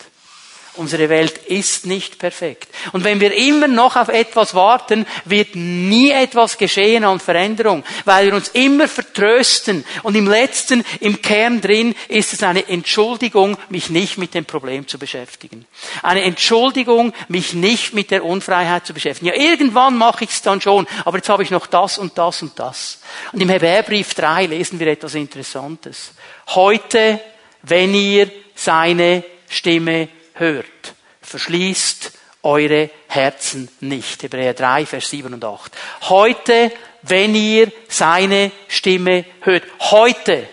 [0.75, 2.67] Unsere Welt ist nicht perfekt.
[2.93, 8.27] Und wenn wir immer noch auf etwas warten, wird nie etwas geschehen an Veränderung, weil
[8.27, 9.85] wir uns immer vertrösten.
[10.03, 14.89] Und im letzten, im Kern drin, ist es eine Entschuldigung, mich nicht mit dem Problem
[14.89, 15.67] zu beschäftigen.
[16.03, 19.27] Eine Entschuldigung, mich nicht mit der Unfreiheit zu beschäftigen.
[19.27, 22.41] Ja, irgendwann mache ich es dann schon, aber jetzt habe ich noch das und das
[22.41, 23.01] und das.
[23.33, 26.13] Und im Hebräerbrief 3 lesen wir etwas Interessantes.
[26.49, 27.21] Heute,
[27.61, 34.23] wenn ihr seine Stimme hört, verschließt eure Herzen nicht.
[34.23, 35.73] Hebräer 3, Vers 7 und 8.
[36.03, 40.49] Heute, wenn ihr seine Stimme hört, heute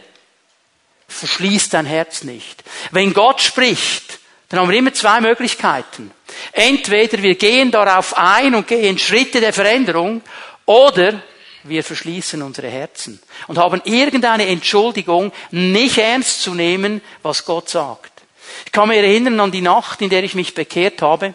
[1.07, 2.63] verschließt dein Herz nicht.
[2.91, 6.11] Wenn Gott spricht, dann haben wir immer zwei Möglichkeiten.
[6.51, 10.21] Entweder wir gehen darauf ein und gehen Schritte der Veränderung,
[10.65, 11.21] oder
[11.63, 18.18] wir verschließen unsere Herzen und haben irgendeine Entschuldigung, nicht ernst zu nehmen, was Gott sagt.
[18.69, 21.33] Ich kann mich erinnern an die Nacht, in der ich mich bekehrt habe.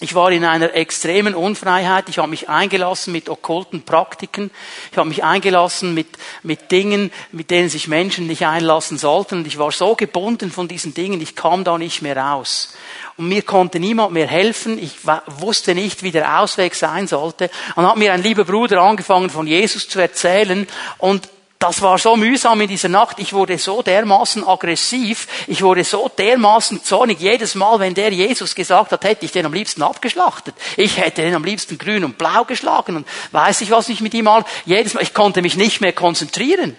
[0.00, 2.08] Ich war in einer extremen Unfreiheit.
[2.08, 4.50] Ich habe mich eingelassen mit okkulten Praktiken.
[4.90, 6.08] Ich habe mich eingelassen mit,
[6.42, 9.36] mit Dingen, mit denen sich Menschen nicht einlassen sollten.
[9.36, 12.74] Und ich war so gebunden von diesen Dingen, ich kam da nicht mehr raus.
[13.16, 14.82] Und mir konnte niemand mehr helfen.
[14.82, 17.50] Ich wusste nicht, wie der Ausweg sein sollte.
[17.76, 20.66] Und hat mir ein lieber Bruder angefangen, von Jesus zu erzählen.
[20.98, 23.18] Und das war so mühsam in dieser Nacht.
[23.18, 25.26] Ich wurde so dermaßen aggressiv.
[25.48, 27.18] Ich wurde so dermaßen zornig.
[27.18, 30.54] Jedes Mal, wenn der Jesus gesagt hat, hätte ich den am liebsten abgeschlachtet.
[30.76, 34.14] Ich hätte den am liebsten grün und blau geschlagen und weiß ich was ich mit
[34.14, 34.44] ihm mal.
[34.66, 36.78] Jedes Mal, ich konnte mich nicht mehr konzentrieren.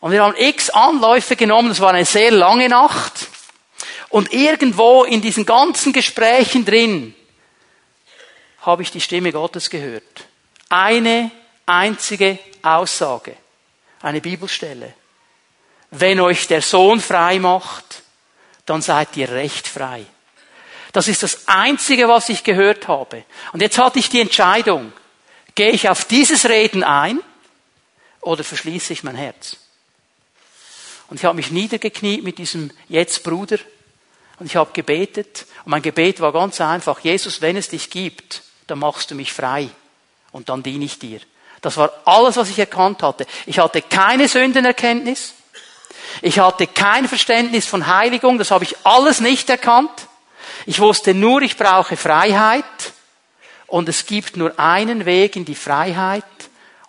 [0.00, 1.70] Und wir haben x Anläufe genommen.
[1.70, 3.28] Es war eine sehr lange Nacht.
[4.10, 7.14] Und irgendwo in diesen ganzen Gesprächen drin
[8.60, 10.26] habe ich die Stimme Gottes gehört.
[10.68, 11.30] Eine
[11.70, 13.36] einzige Aussage,
[14.02, 14.94] eine Bibelstelle.
[15.90, 18.02] Wenn euch der Sohn frei macht,
[18.66, 20.04] dann seid ihr recht frei.
[20.92, 23.24] Das ist das Einzige, was ich gehört habe.
[23.52, 24.92] Und jetzt hatte ich die Entscheidung,
[25.54, 27.20] gehe ich auf dieses Reden ein
[28.20, 29.56] oder verschließe ich mein Herz?
[31.08, 33.58] Und ich habe mich niedergekniet mit diesem jetzt Bruder
[34.38, 35.46] und ich habe gebetet.
[35.64, 39.32] Und mein Gebet war ganz einfach, Jesus, wenn es dich gibt, dann machst du mich
[39.32, 39.68] frei
[40.32, 41.20] und dann diene ich dir.
[41.60, 43.26] Das war alles, was ich erkannt hatte.
[43.46, 45.34] Ich hatte keine Sündenerkenntnis.
[46.22, 48.38] Ich hatte kein Verständnis von Heiligung.
[48.38, 49.90] Das habe ich alles nicht erkannt.
[50.66, 52.64] Ich wusste nur, ich brauche Freiheit.
[53.66, 56.24] Und es gibt nur einen Weg in die Freiheit.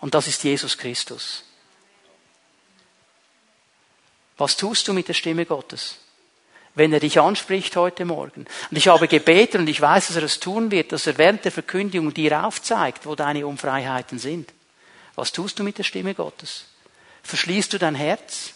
[0.00, 1.44] Und das ist Jesus Christus.
[4.38, 5.98] Was tust du mit der Stimme Gottes?
[6.74, 8.46] wenn er dich anspricht heute Morgen.
[8.70, 11.44] Und ich habe gebetet und ich weiß, dass er es tun wird, dass er während
[11.44, 14.52] der Verkündigung dir aufzeigt, wo deine Unfreiheiten sind.
[15.14, 16.66] Was tust du mit der Stimme Gottes?
[17.22, 18.54] Verschließt du dein Herz,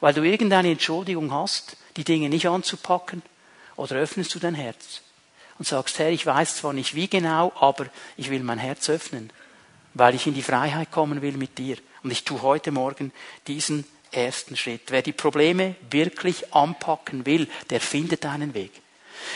[0.00, 3.22] weil du irgendeine Entschuldigung hast, die Dinge nicht anzupacken?
[3.76, 5.02] Oder öffnest du dein Herz
[5.58, 7.86] und sagst, Herr, ich weiß zwar nicht wie genau, aber
[8.16, 9.30] ich will mein Herz öffnen,
[9.94, 11.76] weil ich in die Freiheit kommen will mit dir.
[12.02, 13.12] Und ich tue heute Morgen
[13.46, 14.90] diesen ersten Schritt.
[14.90, 18.72] Wer die Probleme wirklich anpacken will, der findet einen Weg.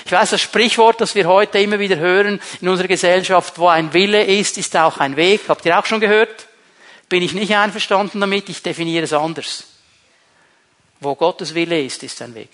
[0.07, 3.93] Ich weiß, das Sprichwort, das wir heute immer wieder hören in unserer Gesellschaft, wo ein
[3.93, 5.43] Wille ist, ist auch ein Weg.
[5.49, 6.49] Habt ihr auch schon gehört?
[7.09, 9.65] Bin ich nicht einverstanden damit, ich definiere es anders.
[11.01, 12.49] Wo Gottes Wille ist, ist ein Weg.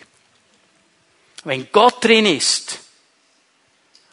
[1.45, 2.81] Wenn Gott drin ist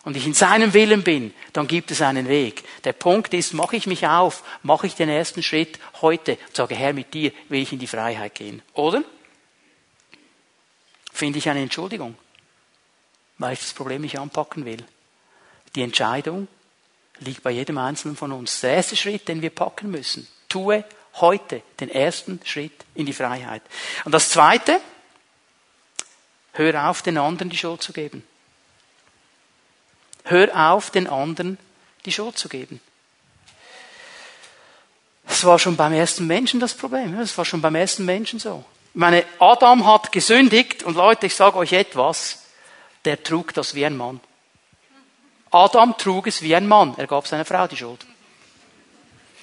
[0.03, 2.63] und ich in seinem Willen bin, dann gibt es einen Weg.
[2.83, 6.75] Der Punkt ist, mache ich mich auf, mache ich den ersten Schritt heute und sage,
[6.75, 8.61] Herr, mit dir will ich in die Freiheit gehen.
[8.73, 9.03] Oder?
[11.11, 12.15] Finde ich eine Entschuldigung,
[13.39, 14.85] weil ich das Problem nicht anpacken will.
[15.75, 16.47] Die Entscheidung
[17.19, 18.61] liegt bei jedem Einzelnen von uns.
[18.61, 20.27] Der erste Schritt, den wir packen müssen.
[20.49, 20.83] Tue
[21.15, 23.61] heute den ersten Schritt in die Freiheit.
[24.05, 24.79] Und das zweite,
[26.53, 28.23] hör auf, den anderen die Schuld zu geben.
[30.23, 31.57] Hör auf, den anderen
[32.05, 32.81] die Schuld zu geben.
[35.27, 37.17] Es war schon beim ersten Menschen das Problem.
[37.19, 38.63] Es war schon beim ersten Menschen so.
[38.93, 42.43] Ich meine, Adam hat gesündigt und Leute, ich sage euch etwas,
[43.05, 44.19] der trug das wie ein Mann.
[45.51, 46.93] Adam trug es wie ein Mann.
[46.97, 48.05] Er gab seiner Frau die Schuld.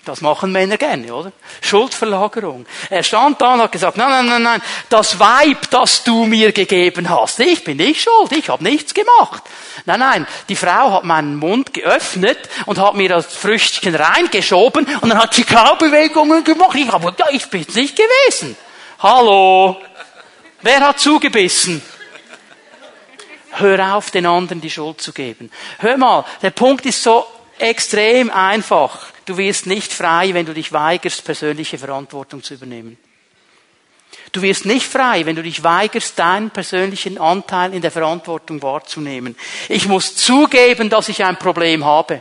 [0.04, 1.32] Das machen Männer gerne, oder?
[1.62, 2.66] Schuldverlagerung.
[2.90, 6.52] Er stand da und hat gesagt, nein, nein, nein, nein, das Weib, das du mir
[6.52, 9.42] gegeben hast, ich bin nicht schuld, ich habe nichts gemacht.
[9.86, 15.08] Nein, nein, die Frau hat meinen Mund geöffnet und hat mir das Früchtchen reingeschoben und
[15.08, 16.76] dann hat sie Kaubewegungen gemacht.
[16.76, 18.56] Ich habe, ja, ich bin's nicht gewesen.
[18.98, 19.80] Hallo?
[20.60, 21.82] Wer hat zugebissen?
[23.58, 25.50] Hör auf, den anderen die Schuld zu geben.
[25.78, 27.26] Hör mal, der Punkt ist so
[27.58, 29.06] extrem einfach.
[29.26, 32.98] Du wirst nicht frei, wenn du dich weigerst, persönliche Verantwortung zu übernehmen.
[34.32, 39.36] Du wirst nicht frei, wenn du dich weigerst, deinen persönlichen Anteil in der Verantwortung wahrzunehmen.
[39.68, 42.20] Ich muss zugeben, dass ich ein Problem habe.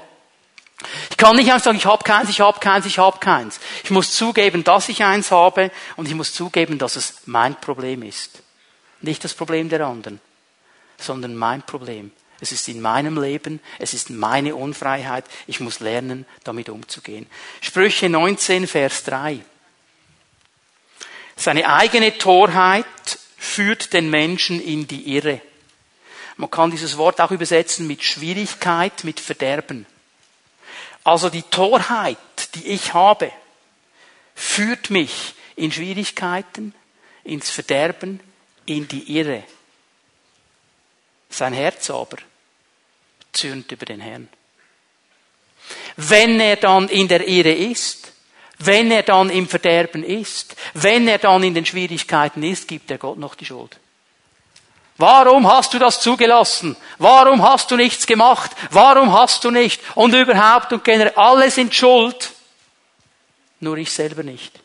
[1.10, 3.60] Ich kann nicht einfach sagen, ich habe keins, ich habe keins, ich habe keins.
[3.84, 8.04] Ich muss zugeben, dass ich eins habe und ich muss zugeben, dass es mein Problem
[8.04, 8.44] ist.
[9.02, 10.20] Nicht das Problem der anderen,
[11.04, 12.12] sondern mein Problem.
[12.40, 15.26] Es ist in meinem Leben, es ist meine Unfreiheit.
[15.48, 17.26] Ich muss lernen, damit umzugehen.
[17.62, 19.40] Sprüche 19, Vers 3.
[21.36, 22.86] Seine eigene Torheit
[23.38, 25.42] führt den Menschen in die Irre.
[26.38, 29.86] Man kann dieses Wort auch übersetzen mit Schwierigkeit, mit Verderben.
[31.04, 32.18] Also die Torheit,
[32.56, 33.32] die ich habe,
[34.36, 36.74] führt mich in Schwierigkeiten,
[37.24, 38.20] ins Verderben,
[38.66, 39.44] in die Irre.
[41.34, 42.18] Sein Herz aber
[43.32, 44.30] zürnt über den Herrn.
[45.96, 48.12] Wenn er dann in der Irre ist,
[48.60, 53.00] wenn er dann im Verderben ist, wenn er dann in den Schwierigkeiten ist, gibt er
[53.00, 53.80] Gott noch die Schuld.
[54.98, 56.78] Warum hast du das zugelassen?
[57.00, 58.52] Warum hast du nichts gemacht?
[58.70, 59.82] Warum hast du nicht?
[59.96, 62.32] Und überhaupt und generell, alle sind schuld.
[63.60, 64.63] Nur ich selber nicht.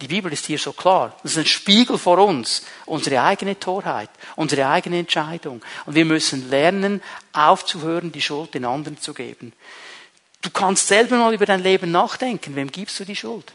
[0.00, 1.16] Die Bibel ist hier so klar.
[1.22, 2.62] Das ist ein Spiegel vor uns.
[2.84, 5.62] Unsere eigene Torheit, unsere eigene Entscheidung.
[5.86, 9.52] Und wir müssen lernen, aufzuhören, die Schuld den anderen zu geben.
[10.42, 12.54] Du kannst selber mal über dein Leben nachdenken.
[12.56, 13.52] Wem gibst du die Schuld?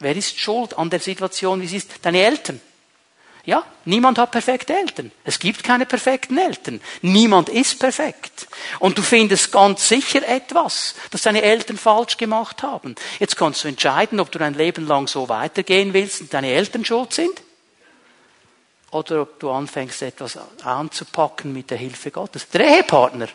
[0.00, 1.90] Wer ist schuld an der Situation, wie es ist?
[2.02, 2.60] Deine Eltern.
[3.46, 5.12] Ja, niemand hat perfekte Eltern.
[5.22, 6.80] Es gibt keine perfekten Eltern.
[7.02, 8.48] Niemand ist perfekt.
[8.78, 12.94] Und du findest ganz sicher etwas, das deine Eltern falsch gemacht haben.
[13.18, 16.86] Jetzt kannst du entscheiden, ob du dein Leben lang so weitergehen willst und deine Eltern
[16.86, 17.42] schuld sind.
[18.90, 22.48] Oder ob du anfängst, etwas anzupacken mit der Hilfe Gottes.
[22.48, 23.28] Der Ehepartner.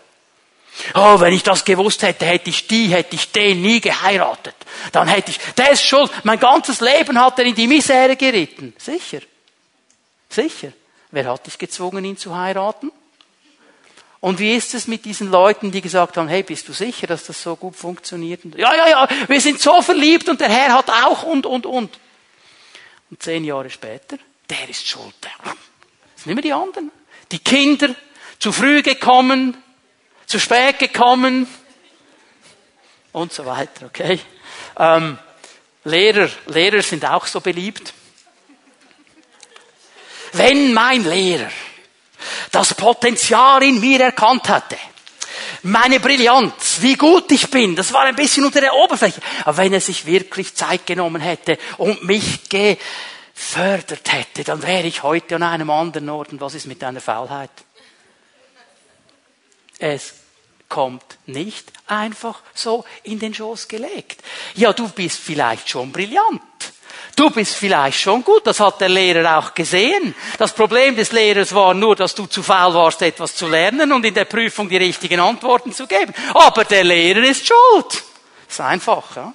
[0.96, 4.56] Oh, wenn ich das gewusst hätte, hätte ich die, hätte ich den nie geheiratet.
[4.92, 6.12] Dann hätte ich, der ist schuld.
[6.24, 8.74] Mein ganzes Leben hat er in die Misere geritten.
[8.78, 9.20] Sicher.
[10.30, 10.72] Sicher.
[11.12, 12.92] Wer hat dich gezwungen, ihn zu heiraten?
[14.22, 17.26] Und wie ist es mit diesen Leuten, die gesagt haben, hey, bist du sicher, dass
[17.26, 18.44] das so gut funktioniert?
[18.56, 21.98] Ja, ja, ja, wir sind so verliebt und der Herr hat auch und, und, und.
[23.10, 24.18] Und zehn Jahre später,
[24.50, 25.16] der ist schuld.
[25.22, 26.92] Das sind immer die anderen.
[27.32, 27.96] Die Kinder,
[28.40, 29.58] zu früh gekommen,
[30.26, 31.48] zu spät gekommen
[33.14, 34.20] und so weiter, okay?
[34.78, 35.18] Ähm,
[35.86, 37.94] Lehrer, Lehrer sind auch so beliebt.
[40.34, 41.50] Wenn mein Lehrer
[42.52, 44.78] das Potenzial in mir erkannt hatte,
[45.64, 49.22] meine Brillanz, wie gut ich bin, das war ein bisschen unter der Oberfläche.
[49.44, 55.04] Aber wenn er sich wirklich Zeit genommen hätte und mich gefördert hätte, dann wäre ich
[55.04, 56.32] heute an einem anderen Ort.
[56.32, 57.52] Und was ist mit deiner Faulheit?
[59.80, 60.14] Es
[60.70, 64.22] kommt nicht einfach so in den Schoß gelegt.
[64.56, 66.42] Ja, du bist vielleicht schon brillant.
[67.16, 70.16] Du bist vielleicht schon gut, das hat der Lehrer auch gesehen.
[70.38, 74.06] Das Problem des Lehrers war nur, dass du zu faul warst, etwas zu lernen und
[74.06, 76.14] in der Prüfung die richtigen Antworten zu geben.
[76.34, 78.04] Aber der Lehrer ist schuld.
[78.48, 79.16] Ist einfach.
[79.16, 79.34] Ja?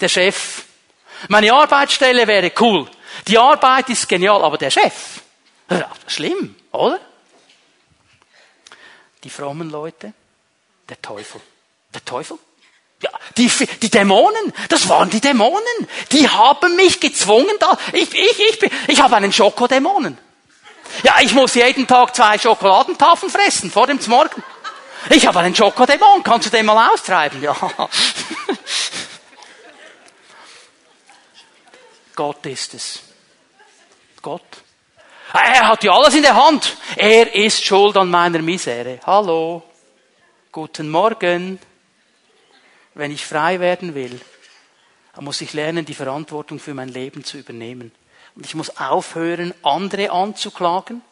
[0.00, 0.64] Der Chef.
[1.28, 2.88] Meine Arbeitsstelle wäre cool.
[3.26, 5.20] Die Arbeit ist genial, aber der Chef.
[6.06, 6.98] Schlimm, oder?
[9.22, 10.14] Die frommen Leute,
[10.88, 11.40] der Teufel.
[11.92, 12.38] Der Teufel?
[13.02, 15.88] Ja, die, die Dämonen, das waren die Dämonen.
[16.12, 20.18] Die haben mich gezwungen, da, ich, ich, ich, ich habe einen Schokodämonen.
[21.02, 24.42] Ja, ich muss jeden Tag zwei Schokoladentafeln fressen, vor dem Morgen.
[25.08, 27.42] Ich habe einen Schokodämon, kannst du den mal austreiben?
[27.42, 27.56] Ja.
[32.14, 33.00] Gott ist es.
[34.20, 34.42] Gott.
[35.32, 36.76] Er hat ja alles in der Hand.
[36.96, 39.00] Er ist schuld an meiner Misere.
[39.06, 39.62] Hallo.
[40.52, 41.58] Guten Morgen
[42.94, 44.20] wenn ich frei werden will,
[45.14, 47.92] dann muss ich lernen, die Verantwortung für mein Leben zu übernehmen.
[48.34, 51.02] Und ich muss aufhören, andere anzuklagen,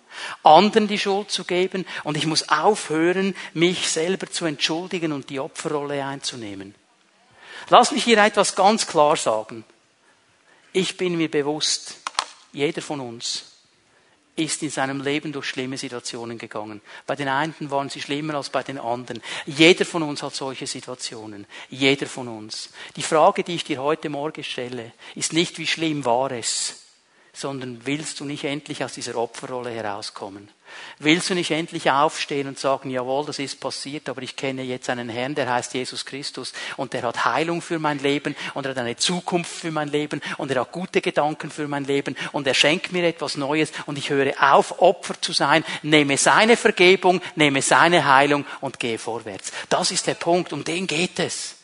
[0.43, 5.41] anderen die Schuld zu geben und ich muss aufhören, mich selber zu entschuldigen und die
[5.41, 6.75] Opferrolle einzunehmen.
[7.69, 9.65] Lass mich hier etwas ganz klar sagen.
[10.73, 11.97] Ich bin mir bewusst,
[12.53, 13.48] jeder von uns
[14.39, 16.81] ist in seinem Leben durch schlimme Situationen gegangen.
[17.07, 19.23] Bei den einen waren sie schlimmer als bei den anderen.
[19.47, 21.47] Jeder von uns hat solche Situationen.
[21.69, 22.71] Jeder von uns.
[22.97, 26.88] Die Frage, die ich dir heute Morgen stelle, ist nicht, wie schlimm war es,
[27.39, 30.49] sondern willst du nicht endlich aus dieser Opferrolle herauskommen?
[30.99, 34.91] Willst du nicht endlich aufstehen und sagen, jawohl, das ist passiert, aber ich kenne jetzt
[34.91, 38.71] einen Herrn, der heißt Jesus Christus und der hat Heilung für mein Leben und er
[38.71, 42.47] hat eine Zukunft für mein Leben und er hat gute Gedanken für mein Leben und
[42.47, 47.21] er schenkt mir etwas Neues und ich höre auf, Opfer zu sein, nehme seine Vergebung,
[47.37, 49.53] nehme seine Heilung und gehe vorwärts.
[49.69, 51.58] Das ist der Punkt, um den geht es.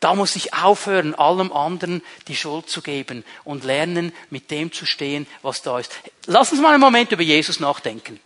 [0.00, 4.86] Da muss ich aufhören, allem anderen die Schuld zu geben und lernen, mit dem zu
[4.86, 5.92] stehen, was da ist.
[6.26, 8.20] Lass uns mal einen Moment über Jesus nachdenken.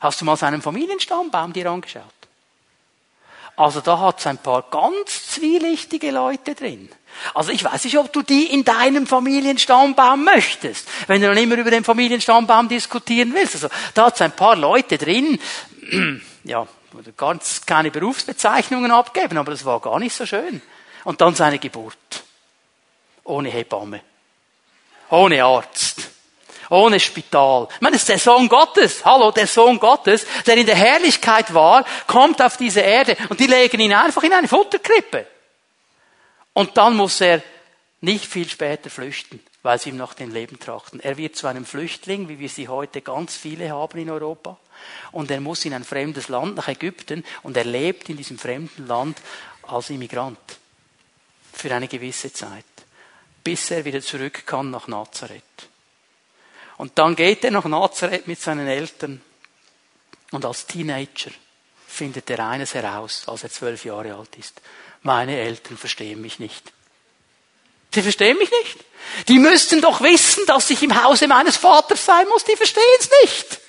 [0.00, 2.04] Hast du mal seinen Familienstammbaum dir angeschaut?
[3.56, 6.90] Also da hat es ein paar ganz zwielichtige Leute drin.
[7.32, 11.56] Also ich weiß nicht, ob du die in deinem Familienstammbaum möchtest, wenn du dann immer
[11.56, 13.54] über den Familienstammbaum diskutieren willst.
[13.54, 15.38] Also da hat es ein paar Leute drin,
[16.44, 16.66] ja,
[17.16, 20.62] ganz keine Berufsbezeichnungen abgeben, aber das war gar nicht so schön.
[21.04, 21.96] Und dann seine Geburt.
[23.24, 24.00] Ohne Hebamme.
[25.10, 26.10] Ohne Arzt
[26.70, 27.68] ohne Spital.
[27.74, 29.04] Ich meine, das ist der Sohn Gottes.
[29.04, 33.46] Hallo, der Sohn Gottes, der in der Herrlichkeit war, kommt auf diese Erde und die
[33.46, 35.26] legen ihn einfach in eine Futterkrippe.
[36.52, 37.42] Und dann muss er
[38.00, 41.00] nicht viel später flüchten, weil sie ihm nach dem Leben trachten.
[41.00, 44.58] Er wird zu einem Flüchtling, wie wir sie heute ganz viele haben in Europa.
[45.12, 48.86] Und er muss in ein fremdes Land, nach Ägypten, und er lebt in diesem fremden
[48.86, 49.18] Land
[49.62, 50.38] als Immigrant.
[51.52, 52.64] Für eine gewisse Zeit.
[53.42, 55.42] Bis er wieder zurück kann nach Nazareth.
[56.76, 59.22] Und dann geht er nach Nazareth mit seinen Eltern.
[60.32, 61.30] Und als Teenager
[61.86, 64.60] findet er eines heraus, als er zwölf Jahre alt ist.
[65.02, 66.72] Meine Eltern verstehen mich nicht.
[67.94, 68.84] Sie verstehen mich nicht.
[69.28, 72.44] Die müssten doch wissen, dass ich im Hause meines Vaters sein muss.
[72.44, 73.60] Die verstehen es nicht.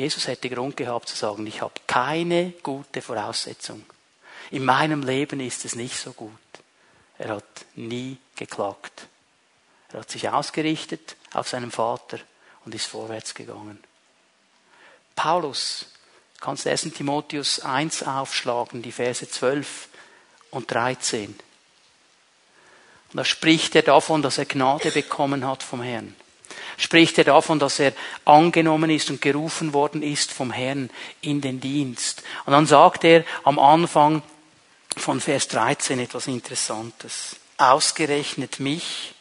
[0.00, 3.84] Jesus hätte Grund gehabt zu sagen, ich habe keine gute Voraussetzung.
[4.50, 6.32] In meinem Leben ist es nicht so gut.
[7.18, 9.08] Er hat nie geklagt.
[9.92, 12.18] Er hat sich ausgerichtet auf seinen Vater
[12.64, 13.78] und ist vorwärts gegangen.
[15.14, 15.88] Paulus,
[16.38, 16.94] du kannst 1.
[16.94, 19.88] Timotheus 1 aufschlagen, die Verse 12
[20.50, 21.26] und 13.
[23.12, 26.16] Und da spricht er davon, dass er Gnade bekommen hat vom Herrn.
[26.80, 27.92] Spricht er davon, dass er
[28.24, 30.88] angenommen ist und gerufen worden ist vom Herrn
[31.20, 32.22] in den Dienst.
[32.46, 34.22] Und dann sagt er am Anfang
[34.96, 37.36] von Vers 13 etwas Interessantes.
[37.58, 39.12] Ausgerechnet mich,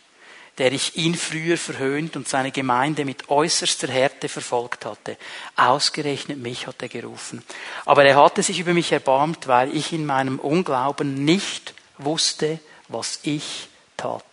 [0.57, 5.17] der ich ihn früher verhöhnt und seine Gemeinde mit äußerster Härte verfolgt hatte.
[5.57, 7.43] Ausgerechnet mich hat er gerufen.
[7.83, 13.19] Aber er hatte sich über mich erbarmt, weil ich in meinem Unglauben nicht wusste, was
[13.23, 14.23] ich tat.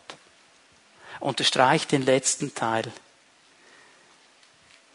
[1.18, 2.92] Unterstreicht den letzten Teil.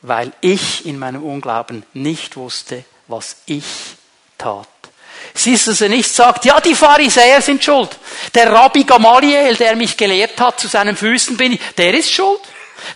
[0.01, 3.65] Weil ich in meinem Unglauben nicht wusste, was ich
[4.37, 4.67] tat.
[5.33, 7.89] Siehst du, dass er nicht sagt, ja, die Pharisäer sind schuld.
[8.33, 12.41] Der Rabbi Gamaliel, der mich gelehrt hat, zu seinen Füßen bin ich, der ist schuld.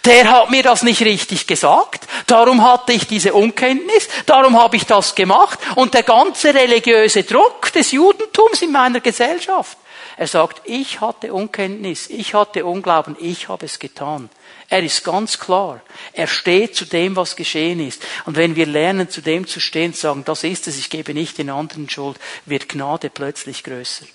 [0.03, 2.07] Der hat mir das nicht richtig gesagt.
[2.25, 4.07] Darum hatte ich diese Unkenntnis.
[4.25, 5.59] Darum habe ich das gemacht.
[5.75, 9.77] Und der ganze religiöse Druck des Judentums in meiner Gesellschaft.
[10.17, 14.29] Er sagt, ich hatte Unkenntnis, ich hatte Unglauben, ich habe es getan.
[14.69, 15.81] Er ist ganz klar.
[16.13, 18.01] Er steht zu dem, was geschehen ist.
[18.25, 21.13] Und wenn wir lernen, zu dem zu stehen, zu sagen, das ist es, ich gebe
[21.13, 24.05] nicht den anderen Schuld, wird Gnade plötzlich größer.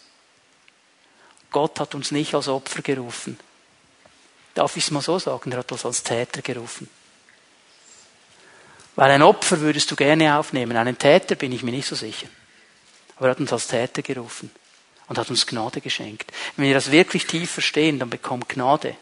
[1.52, 3.38] Gott hat uns nicht als Opfer gerufen.
[4.54, 5.52] Darf ich es mal so sagen?
[5.52, 6.88] Er hat uns als Täter gerufen.
[8.96, 10.76] Weil ein Opfer würdest du gerne aufnehmen.
[10.76, 12.26] Einen Täter bin ich mir nicht so sicher.
[13.16, 14.50] Aber er hat uns als Täter gerufen
[15.08, 16.32] und hat uns Gnade geschenkt.
[16.56, 18.96] Wenn wir das wirklich tief verstehen, dann bekommt Gnade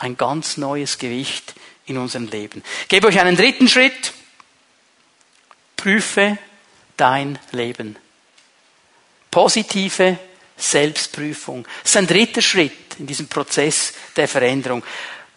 [0.00, 1.54] ein ganz neues Gewicht
[1.86, 2.62] in unserem Leben.
[2.82, 4.12] Ich gebe euch einen dritten Schritt.
[5.76, 6.38] Prüfe
[6.96, 7.96] dein Leben.
[9.30, 10.18] Positive
[10.56, 11.66] Selbstprüfung.
[11.82, 14.82] Das ist ein dritter Schritt in diesem Prozess der Veränderung.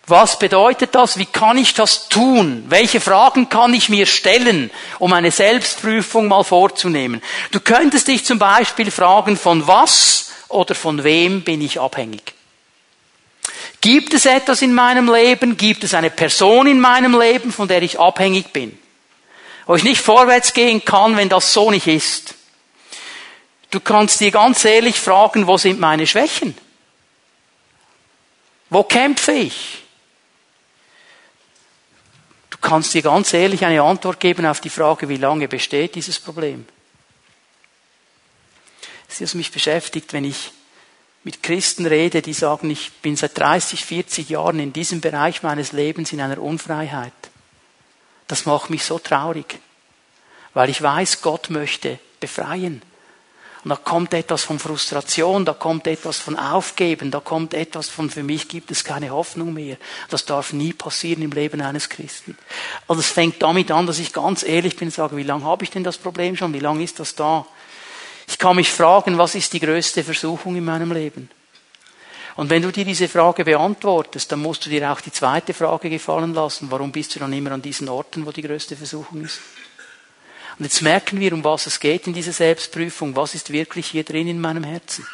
[0.08, 1.18] Was bedeutet das?
[1.18, 2.66] Wie kann ich das tun?
[2.68, 7.22] Welche Fragen kann ich mir stellen, um eine Selbstprüfung mal vorzunehmen?
[7.52, 12.34] Du könntest dich zum Beispiel fragen, von was oder von wem bin ich abhängig?
[13.84, 15.58] Gibt es etwas in meinem Leben?
[15.58, 18.80] Gibt es eine Person in meinem Leben, von der ich abhängig bin?
[19.66, 22.36] Wo ich nicht vorwärts gehen kann, wenn das so nicht ist.
[23.72, 26.58] Du kannst dir ganz ehrlich fragen, wo sind meine Schwächen?
[28.70, 29.84] Wo kämpfe ich?
[32.52, 36.22] Du kannst dir ganz ehrlich eine Antwort geben auf die Frage, wie lange besteht dieses
[36.22, 36.66] Problem?
[39.10, 40.54] Das ist, was mich beschäftigt, wenn ich
[41.24, 45.72] mit Christen rede, die sagen, ich bin seit 30, 40 Jahren in diesem Bereich meines
[45.72, 47.14] Lebens in einer Unfreiheit.
[48.28, 49.60] Das macht mich so traurig,
[50.54, 52.82] weil ich weiß, Gott möchte befreien.
[53.64, 58.10] Und da kommt etwas von Frustration, da kommt etwas von Aufgeben, da kommt etwas von,
[58.10, 59.78] für mich gibt es keine Hoffnung mehr.
[60.10, 62.38] Das darf nie passieren im Leben eines Christen.
[62.90, 65.64] Also es fängt damit an, dass ich ganz ehrlich bin und sage, wie lange habe
[65.64, 66.54] ich denn das Problem schon?
[66.54, 67.46] Wie lange ist das da?
[68.34, 71.30] Ich kann mich fragen, was ist die größte Versuchung in meinem Leben?
[72.36, 75.88] Und wenn du dir diese Frage beantwortest, dann musst du dir auch die zweite Frage
[75.88, 76.72] gefallen lassen.
[76.72, 79.40] Warum bist du dann immer an diesen Orten, wo die größte Versuchung ist?
[80.58, 83.16] Und jetzt merken wir, um was es geht in dieser Selbstprüfung.
[83.16, 85.06] Was ist wirklich hier drin in meinem Herzen?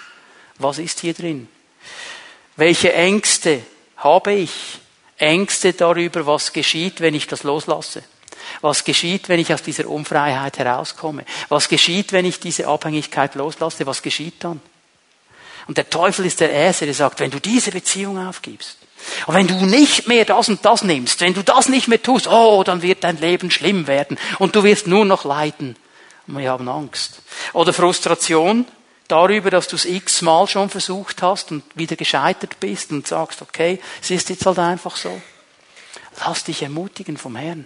[0.58, 1.50] Was ist hier drin?
[2.56, 3.64] Welche Ängste
[3.98, 4.80] habe ich?
[5.18, 8.02] Ängste darüber, was geschieht, wenn ich das loslasse.
[8.62, 11.26] Was geschieht, wenn ich aus dieser Unfreiheit herauskomme?
[11.50, 13.86] Was geschieht, wenn ich diese Abhängigkeit loslasse?
[13.86, 14.62] Was geschieht dann?
[15.68, 18.78] Und der Teufel ist der Erste, der sagt, wenn du diese Beziehung aufgibst,
[19.28, 22.28] und wenn du nicht mehr das und das nimmst, wenn du das nicht mehr tust,
[22.28, 25.76] oh, dann wird dein Leben schlimm werden und du wirst nur noch leiden.
[26.28, 27.22] Und wir haben Angst.
[27.54, 28.66] Oder Frustration
[29.08, 33.80] darüber, dass du es x-mal schon versucht hast und wieder gescheitert bist und sagst, okay,
[34.02, 35.22] es ist jetzt halt einfach so.
[36.26, 37.66] Lass dich ermutigen vom Herrn.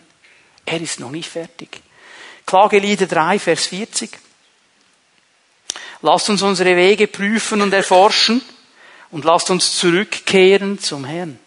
[0.65, 1.81] Er ist noch nicht fertig.
[2.45, 4.11] Klagelieder 3, Vers 40.
[6.01, 8.41] Lasst uns unsere Wege prüfen und erforschen
[9.11, 11.39] und lasst uns zurückkehren zum Herrn.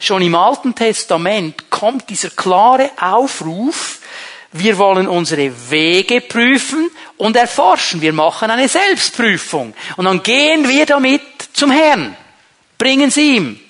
[0.00, 3.98] Schon im Alten Testament kommt dieser klare Aufruf,
[4.52, 8.00] wir wollen unsere Wege prüfen und erforschen.
[8.00, 9.74] Wir machen eine Selbstprüfung.
[9.96, 12.16] Und dann gehen wir damit zum Herrn.
[12.78, 13.60] Bringen Sie ihm.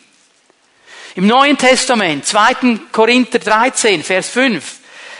[1.16, 2.78] Im Neuen Testament, 2.
[2.92, 4.77] Korinther 13, Vers 5,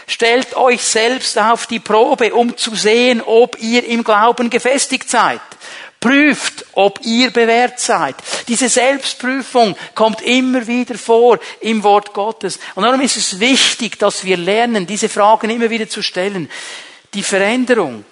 [0.09, 5.39] Stellt euch selbst auf die Probe, um zu sehen, ob ihr im Glauben gefestigt seid.
[5.99, 8.15] Prüft, ob ihr bewährt seid.
[8.47, 12.57] Diese Selbstprüfung kommt immer wieder vor im Wort Gottes.
[12.73, 16.49] Und darum ist es wichtig, dass wir lernen, diese Fragen immer wieder zu stellen.
[17.13, 18.03] Die Veränderung,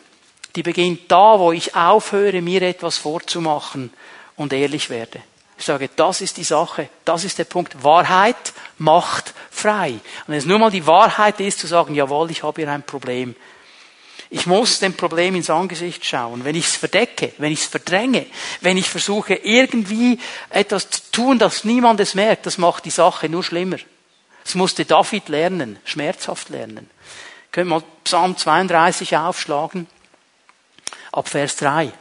[0.56, 3.92] die beginnt da, wo ich aufhöre, mir etwas vorzumachen
[4.36, 5.24] und ehrlich werde.
[5.58, 7.84] Ich sage, das ist die Sache, das ist der Punkt.
[7.84, 9.92] Wahrheit macht frei.
[9.92, 12.84] Und wenn es nur mal die Wahrheit ist, zu sagen, jawohl, ich habe hier ein
[12.84, 13.36] Problem.
[14.30, 16.44] Ich muss dem Problem ins Angesicht schauen.
[16.44, 18.26] Wenn ich es verdecke, wenn ich es verdränge,
[18.62, 23.30] wenn ich versuche, irgendwie etwas zu tun, dass niemand es merkt, das macht die Sache
[23.30, 23.78] nur schlimmer.
[24.44, 26.90] Das musste David lernen, schmerzhaft lernen.
[27.52, 29.88] Können wir Psalm 32 aufschlagen?
[31.12, 31.92] Ab Vers 3.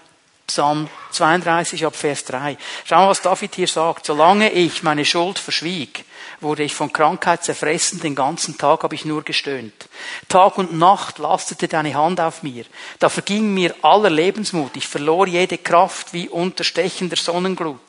[0.47, 2.57] Psalm 32 ab Vers 3.
[2.85, 4.07] Schau was David hier sagt.
[4.07, 6.05] Solange ich meine Schuld verschwieg,
[6.41, 9.89] wurde ich von Krankheit zerfressen, den ganzen Tag habe ich nur gestöhnt.
[10.29, 12.65] Tag und Nacht lastete deine Hand auf mir.
[12.99, 14.77] Da verging mir aller Lebensmut.
[14.77, 17.81] Ich verlor jede Kraft wie unter stechender Sonnenglut.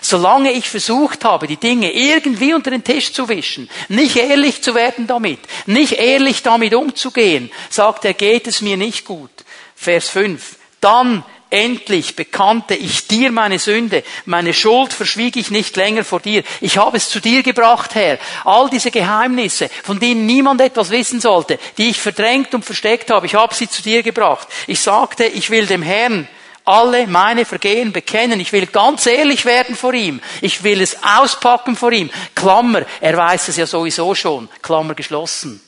[0.00, 4.74] Solange ich versucht habe, die Dinge irgendwie unter den Tisch zu wischen, nicht ehrlich zu
[4.74, 9.30] werden damit, nicht ehrlich damit umzugehen, sagt er, geht es mir nicht gut.
[9.74, 10.56] Vers 5.
[10.80, 16.44] Dann Endlich bekannte ich dir meine Sünde, meine Schuld verschwieg ich nicht länger vor dir.
[16.62, 18.18] Ich habe es zu dir gebracht, Herr.
[18.46, 23.26] All diese Geheimnisse, von denen niemand etwas wissen sollte, die ich verdrängt und versteckt habe,
[23.26, 24.48] ich habe sie zu dir gebracht.
[24.66, 26.26] Ich sagte, ich will dem Herrn
[26.64, 28.40] alle meine Vergehen bekennen.
[28.40, 30.22] Ich will ganz ehrlich werden vor ihm.
[30.40, 32.08] Ich will es auspacken vor ihm.
[32.34, 34.48] Klammer, er weiß es ja sowieso schon.
[34.62, 35.60] Klammer geschlossen.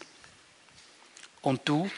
[1.42, 1.90] Und du?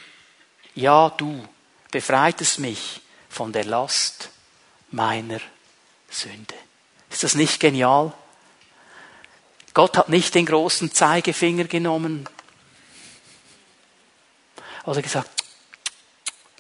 [0.75, 1.45] Ja, du
[1.93, 3.01] befreitest mich
[3.37, 4.31] von der Last
[4.91, 5.41] meiner
[6.09, 6.55] Sünde.
[7.11, 8.15] Ist das nicht genial?
[9.75, 12.27] Gott hat nicht den großen Zeigefinger genommen
[14.87, 15.29] oder gesagt,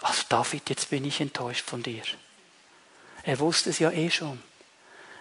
[0.02, 2.02] also David, jetzt bin ich enttäuscht von dir.
[3.22, 4.42] Er wusste es ja eh schon.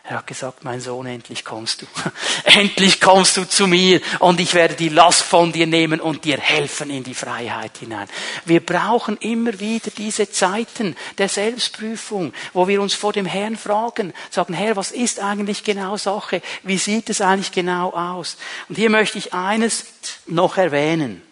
[0.08, 1.88] Er hat gesagt, mein Sohn, endlich kommst du.
[2.44, 6.38] endlich kommst du zu mir und ich werde die Last von dir nehmen und dir
[6.38, 8.08] helfen in die Freiheit hinein.
[8.46, 14.14] Wir brauchen immer wieder diese Zeiten der Selbstprüfung, wo wir uns vor dem Herrn fragen,
[14.30, 16.44] sagen, Herr, was ist eigentlich genau Sache?
[16.62, 18.38] Wie sieht es eigentlich genau aus?
[18.70, 19.86] Und hier möchte ich eines
[20.28, 21.24] noch erwähnen,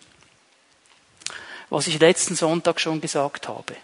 [1.70, 3.76] was ich letzten Sonntag schon gesagt habe.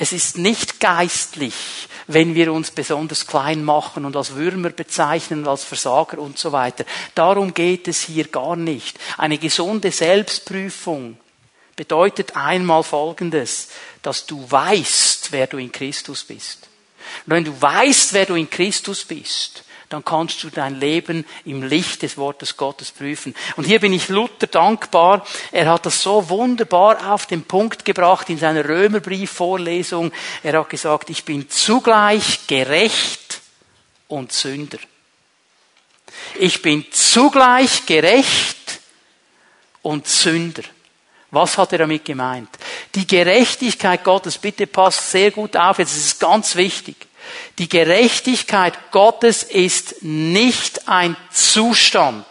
[0.00, 5.64] Es ist nicht geistlich, wenn wir uns besonders klein machen und als Würmer bezeichnen, als
[5.64, 6.84] Versager und so weiter.
[7.16, 8.96] Darum geht es hier gar nicht.
[9.16, 11.18] Eine gesunde Selbstprüfung
[11.74, 13.70] bedeutet einmal Folgendes,
[14.00, 16.68] dass du weißt, wer du in Christus bist.
[17.26, 21.62] Und wenn du weißt, wer du in Christus bist, dann kannst du dein Leben im
[21.62, 23.34] Licht des Wortes Gottes prüfen.
[23.56, 25.24] Und hier bin ich Luther dankbar.
[25.50, 30.12] Er hat das so wunderbar auf den Punkt gebracht in seiner Römerbriefvorlesung.
[30.42, 33.40] Er hat gesagt, ich bin zugleich gerecht
[34.08, 34.78] und Sünder.
[36.38, 38.80] Ich bin zugleich gerecht
[39.82, 40.62] und Sünder.
[41.30, 42.48] Was hat er damit gemeint?
[42.94, 47.07] Die Gerechtigkeit Gottes, bitte passt sehr gut auf, jetzt ist es ganz wichtig.
[47.58, 52.24] Die Gerechtigkeit Gottes ist nicht ein Zustand.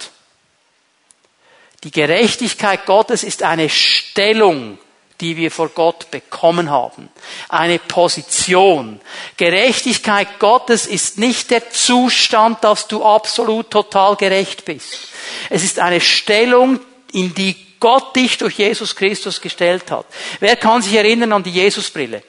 [1.83, 4.77] Die Gerechtigkeit Gottes ist eine Stellung,
[5.21, 7.09] die wir vor Gott bekommen haben.
[7.49, 8.99] Eine Position.
[9.37, 15.09] Gerechtigkeit Gottes ist nicht der Zustand, dass du absolut total gerecht bist.
[15.49, 16.79] Es ist eine Stellung,
[17.11, 20.05] in die Gott dich durch Jesus Christus gestellt hat.
[20.39, 22.23] Wer kann sich erinnern an die Jesusbrille?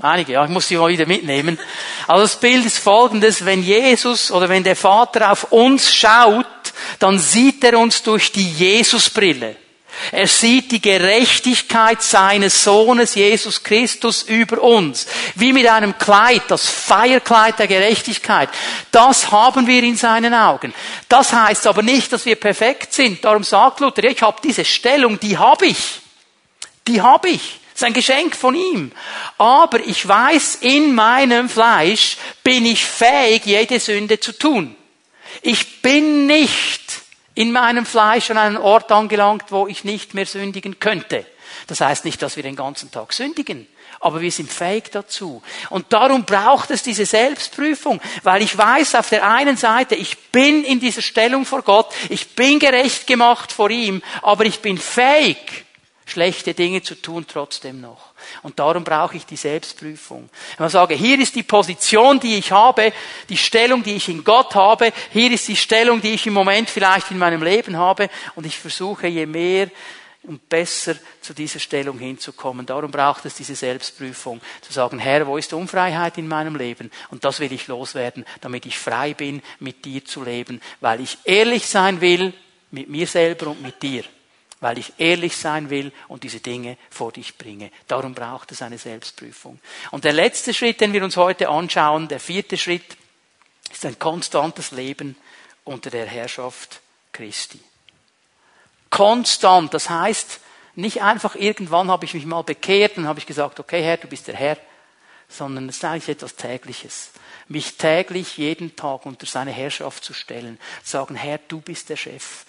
[0.00, 1.58] Einige, ja, ich muss sie mal wieder mitnehmen.
[2.06, 6.46] Also das Bild ist folgendes, wenn Jesus oder wenn der Vater auf uns schaut,
[6.98, 9.56] dann sieht er uns durch die Jesusbrille.
[10.12, 15.06] Er sieht die Gerechtigkeit seines Sohnes Jesus Christus über uns.
[15.34, 18.50] Wie mit einem Kleid, das Feierkleid der Gerechtigkeit.
[18.90, 20.74] Das haben wir in seinen Augen.
[21.08, 23.24] Das heißt aber nicht, dass wir perfekt sind.
[23.24, 26.00] Darum sagt Luther, ich habe diese Stellung, die habe ich.
[26.86, 27.58] Die habe ich.
[27.76, 28.90] Das ist ein Geschenk von ihm.
[29.36, 34.74] Aber ich weiß, in meinem Fleisch bin ich fähig, jede Sünde zu tun.
[35.42, 37.02] Ich bin nicht
[37.34, 41.26] in meinem Fleisch an einen Ort angelangt, wo ich nicht mehr sündigen könnte.
[41.66, 43.66] Das heißt nicht, dass wir den ganzen Tag sündigen,
[44.00, 45.42] aber wir sind fähig dazu.
[45.68, 50.64] Und darum braucht es diese Selbstprüfung, weil ich weiß auf der einen Seite, ich bin
[50.64, 55.65] in dieser Stellung vor Gott, ich bin gerecht gemacht vor ihm, aber ich bin fähig,
[56.06, 58.12] schlechte Dinge zu tun trotzdem noch.
[58.42, 60.30] Und darum brauche ich die Selbstprüfung.
[60.56, 62.92] Wenn man sage, hier ist die Position, die ich habe,
[63.28, 66.70] die Stellung, die ich in Gott habe, hier ist die Stellung, die ich im Moment
[66.70, 69.68] vielleicht in meinem Leben habe, und ich versuche, je mehr
[70.22, 72.66] um besser zu dieser Stellung hinzukommen.
[72.66, 76.90] Darum braucht es diese Selbstprüfung, zu sagen, Herr, wo ist Unfreiheit in meinem Leben?
[77.10, 81.18] Und das will ich loswerden, damit ich frei bin, mit dir zu leben, weil ich
[81.24, 82.32] ehrlich sein will
[82.72, 84.02] mit mir selber und mit dir
[84.60, 87.70] weil ich ehrlich sein will und diese Dinge vor dich bringe.
[87.88, 89.60] Darum braucht es eine Selbstprüfung.
[89.90, 92.96] Und der letzte Schritt, den wir uns heute anschauen, der vierte Schritt,
[93.70, 95.16] ist ein konstantes Leben
[95.64, 96.80] unter der Herrschaft
[97.12, 97.60] Christi.
[98.90, 100.40] Konstant, das heißt,
[100.74, 104.08] nicht einfach irgendwann habe ich mich mal bekehrt und habe ich gesagt, okay Herr, du
[104.08, 104.56] bist der Herr,
[105.28, 107.10] sondern es ist eigentlich etwas Tägliches.
[107.48, 112.44] Mich täglich jeden Tag unter seine Herrschaft zu stellen, sagen, Herr, du bist der Chef,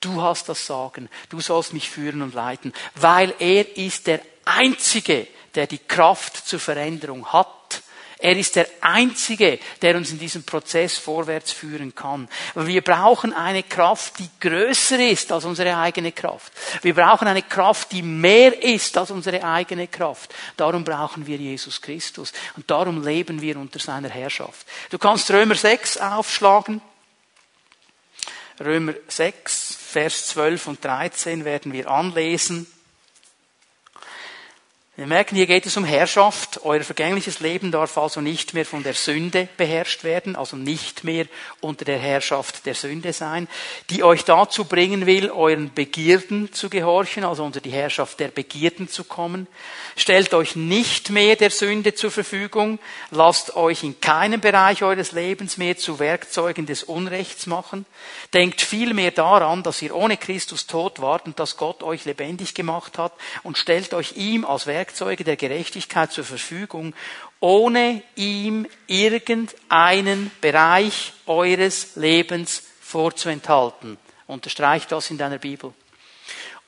[0.00, 5.26] du hast das Sagen, du sollst mich führen und leiten, weil er ist der Einzige,
[5.54, 7.48] der die Kraft zur Veränderung hat.
[8.18, 12.28] Er ist der Einzige, der uns in diesem Prozess vorwärts führen kann.
[12.54, 16.50] Wir brauchen eine Kraft, die größer ist als unsere eigene Kraft.
[16.80, 20.34] Wir brauchen eine Kraft, die mehr ist als unsere eigene Kraft.
[20.56, 22.32] Darum brauchen wir Jesus Christus.
[22.56, 24.66] Und darum leben wir unter seiner Herrschaft.
[24.88, 26.80] Du kannst Römer 6 aufschlagen.
[28.58, 29.55] Römer 6,
[29.96, 32.66] Vers 12 und 13 werden wir anlesen.
[34.98, 36.60] Wir merken, hier geht es um Herrschaft.
[36.64, 41.26] Euer vergängliches Leben darf also nicht mehr von der Sünde beherrscht werden, also nicht mehr
[41.60, 43.46] unter der Herrschaft der Sünde sein,
[43.90, 48.88] die euch dazu bringen will, euren Begierden zu gehorchen, also unter die Herrschaft der Begierden
[48.88, 49.48] zu kommen.
[49.96, 52.78] Stellt euch nicht mehr der Sünde zur Verfügung,
[53.10, 57.84] lasst euch in keinem Bereich eures Lebens mehr zu Werkzeugen des Unrechts machen.
[58.32, 62.96] Denkt vielmehr daran, dass ihr ohne Christus tot wart und dass Gott euch lebendig gemacht
[62.96, 66.94] hat und stellt euch ihm als Werkzeug Werkzeuge der Gerechtigkeit zur Verfügung,
[67.40, 73.98] ohne ihm irgendeinen Bereich eures Lebens vorzuenthalten.
[74.28, 75.74] Unterstreicht das in deiner Bibel.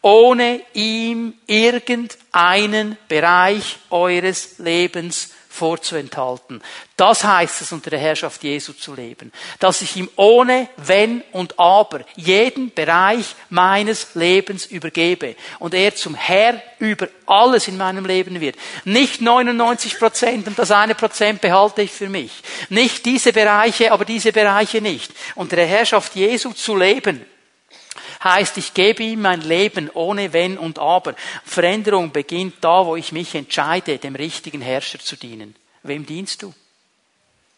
[0.02, 6.62] Ohne ihm irgendeinen Bereich eures Lebens vorzuenthalten.
[6.96, 9.32] Das heißt es, unter der Herrschaft Jesu zu leben.
[9.58, 16.14] Dass ich ihm ohne Wenn und Aber jeden Bereich meines Lebens übergebe und er zum
[16.14, 18.56] Herr über alles in meinem Leben wird.
[18.84, 22.32] Nicht 99 Prozent und das eine Prozent behalte ich für mich.
[22.68, 25.12] Nicht diese Bereiche, aber diese Bereiche nicht.
[25.34, 27.24] Unter der Herrschaft Jesu zu leben
[28.22, 31.14] heißt, ich gebe ihm mein Leben ohne Wenn und Aber.
[31.44, 35.54] Veränderung beginnt da, wo ich mich entscheide, dem richtigen Herrscher zu dienen.
[35.82, 36.54] Wem dienst du?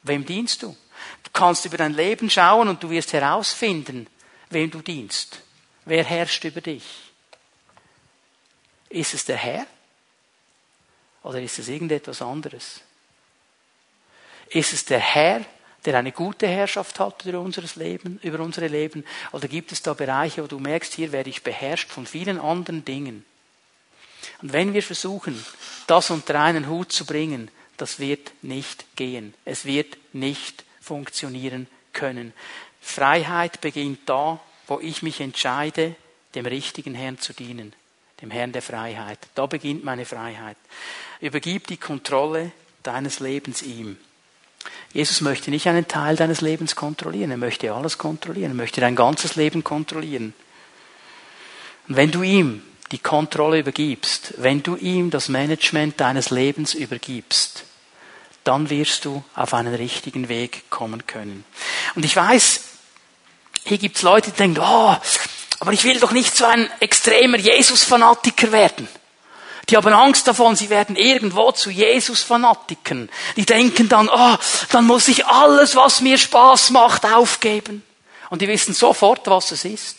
[0.02, 0.76] Wem dienst du?
[1.22, 4.06] Du kannst über dein Leben schauen und du wirst herausfinden,
[4.50, 5.42] wem du dienst.
[5.84, 6.84] Wer herrscht über dich?
[8.88, 9.66] Ist es der Herr?
[11.22, 12.80] Oder ist es irgendetwas anderes?
[14.48, 15.44] Ist es der Herr,
[15.84, 19.04] der eine gute Herrschaft hat über, unseres Leben, über unsere Leben?
[19.32, 22.84] Oder gibt es da Bereiche, wo du merkst, hier werde ich beherrscht von vielen anderen
[22.84, 23.24] Dingen?
[24.42, 25.42] Und wenn wir versuchen,
[25.86, 29.34] das unter einen Hut zu bringen, das wird nicht gehen.
[29.44, 32.32] Es wird nicht funktionieren können.
[32.80, 35.96] Freiheit beginnt da, wo ich mich entscheide,
[36.34, 37.72] dem richtigen Herrn zu dienen,
[38.20, 39.18] dem Herrn der Freiheit.
[39.34, 40.56] Da beginnt meine Freiheit.
[41.20, 42.52] Übergib die Kontrolle
[42.82, 43.98] deines Lebens ihm.
[44.92, 48.96] Jesus möchte nicht einen Teil deines Lebens kontrollieren, er möchte alles kontrollieren, er möchte dein
[48.96, 50.34] ganzes Leben kontrollieren.
[51.88, 57.64] Und wenn du ihm die Kontrolle übergibst, wenn du ihm das Management deines Lebens übergibst,
[58.42, 61.44] dann wirst du auf einen richtigen Weg kommen können.
[61.94, 62.64] Und ich weiß,
[63.64, 64.96] hier gibt's Leute, die denken, oh,
[65.60, 68.88] aber ich will doch nicht so ein extremer Jesus-Fanatiker werden.
[69.68, 73.10] Die haben Angst davon, sie werden irgendwo zu Jesus-Fanatiken.
[73.36, 74.36] Die denken dann, oh,
[74.70, 77.84] dann muss ich alles, was mir Spaß macht, aufgeben.
[78.30, 79.96] Und die wissen sofort, was es ist.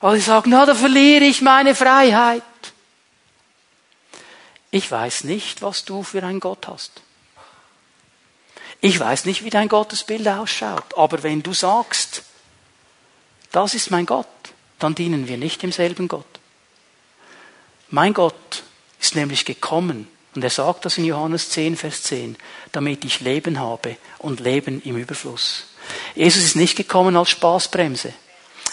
[0.00, 2.42] Aber sie sagen, na, da verliere ich meine Freiheit.
[4.70, 7.00] Ich weiß nicht, was du für einen Gott hast.
[8.80, 10.96] Ich weiß nicht, wie dein Gottesbild ausschaut.
[10.96, 12.22] Aber wenn du sagst,
[13.52, 14.26] das ist mein Gott,
[14.78, 16.26] dann dienen wir nicht demselben Gott.
[17.90, 18.62] Mein Gott
[19.00, 22.36] ist nämlich gekommen, und er sagt das in Johannes 10, Vers 10,
[22.72, 25.66] damit ich Leben habe und Leben im Überfluss.
[26.14, 28.12] Jesus ist nicht gekommen als Spaßbremse.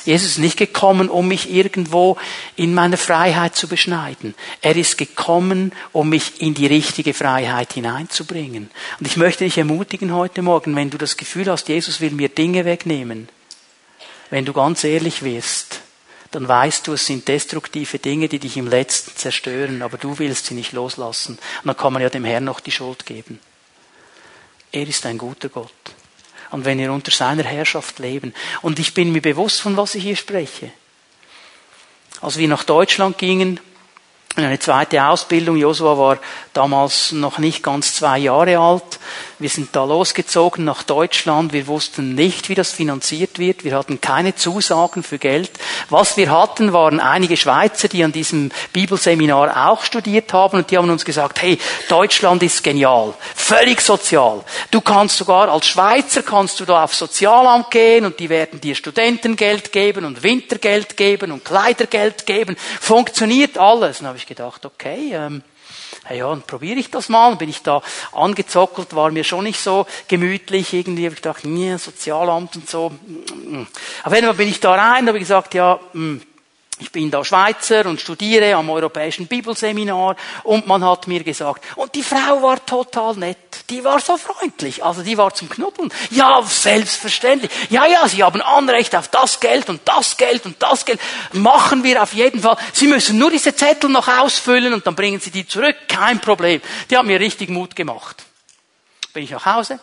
[0.06, 2.18] Jesus ist nicht gekommen, um mich irgendwo
[2.58, 4.36] in meiner Freiheit zu beschneiden.
[4.62, 8.70] Er ist gekommen, um mich in die richtige Freiheit hineinzubringen.
[9.00, 12.28] Und ich möchte dich ermutigen heute Morgen, wenn du das Gefühl hast, Jesus will mir
[12.28, 13.30] Dinge wegnehmen,
[14.30, 15.73] wenn du ganz ehrlich wirst,
[16.34, 20.48] dann weißt du, es sind destruktive Dinge, die dich im Letzten zerstören, aber du willst
[20.48, 21.38] sie nicht loslassen.
[21.62, 23.40] Und dann kann man ja dem Herrn noch die Schuld geben.
[24.72, 25.72] Er ist ein guter Gott.
[26.50, 30.04] Und wenn wir unter seiner Herrschaft leben, und ich bin mir bewusst, von was ich
[30.04, 30.72] hier spreche.
[32.22, 33.60] als wir nach Deutschland gingen,
[34.36, 35.58] eine zweite Ausbildung.
[35.58, 36.18] Josua war
[36.54, 39.00] damals noch nicht ganz zwei Jahre alt.
[39.38, 41.54] Wir sind da losgezogen nach Deutschland.
[41.54, 43.64] Wir wussten nicht, wie das finanziert wird.
[43.64, 45.52] Wir hatten keine Zusagen für Geld.
[45.90, 50.78] Was wir hatten, waren einige Schweizer, die an diesem Bibelseminar auch studiert haben und die
[50.78, 51.60] haben uns gesagt, hey,
[51.90, 53.14] Deutschland ist genial.
[53.36, 54.44] Völlig sozial.
[54.72, 58.74] Du kannst sogar als Schweizer kannst du da aufs Sozialamt gehen und die werden dir
[58.76, 62.56] Studentengeld geben und Wintergeld geben und Kleidergeld geben.
[62.80, 64.02] Funktioniert alles.
[64.24, 65.44] Ich gedacht, okay, ähm,
[66.10, 67.36] ja, dann probiere ich das mal.
[67.36, 67.82] Bin ich da
[68.14, 70.74] angezockelt, war mir schon nicht so gemütlich.
[70.74, 72.94] Irgendwie habe ich gedacht, nee, Sozialamt und so.
[74.06, 76.22] Auf jeden Fall bin ich da rein, habe ich gesagt, ja, hm,
[76.80, 81.94] ich bin da Schweizer und studiere am Europäischen Bibelseminar und man hat mir gesagt, und
[81.94, 83.38] die Frau war total nett,
[83.70, 85.94] die war so freundlich, also die war zum Knuddeln.
[86.10, 87.52] Ja, selbstverständlich.
[87.70, 91.00] Ja, ja, Sie haben Anrecht auf das Geld und das Geld und das Geld.
[91.32, 92.58] Machen wir auf jeden Fall.
[92.74, 95.76] Sie müssen nur diese Zettel noch ausfüllen und dann bringen Sie die zurück.
[95.88, 96.62] Kein Problem.
[96.90, 98.24] Die haben mir richtig Mut gemacht.
[99.14, 99.80] Bin ich nach Hause,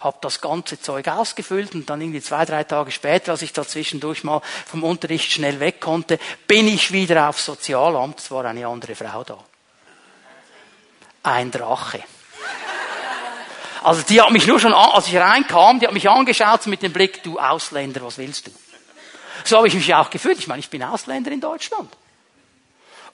[0.00, 3.66] habe das ganze Zeug ausgefüllt und dann irgendwie zwei, drei Tage später, als ich da
[3.66, 8.18] zwischendurch mal vom Unterricht schnell weg konnte, bin ich wieder aufs Sozialamt.
[8.18, 9.38] Es war eine andere Frau da.
[11.22, 12.02] Ein Drache.
[13.82, 16.92] Also die hat mich nur schon, als ich reinkam, die hat mich angeschaut mit dem
[16.92, 18.50] Blick, du Ausländer, was willst du?
[19.44, 20.38] So habe ich mich auch gefühlt.
[20.38, 21.90] Ich meine, ich bin Ausländer in Deutschland.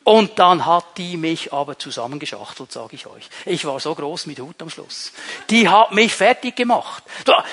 [0.07, 3.29] Und dann hat die mich aber zusammengeschachtelt, sage ich euch.
[3.45, 5.11] Ich war so groß mit Hut am Schluss.
[5.51, 7.03] Die hat mich fertig gemacht.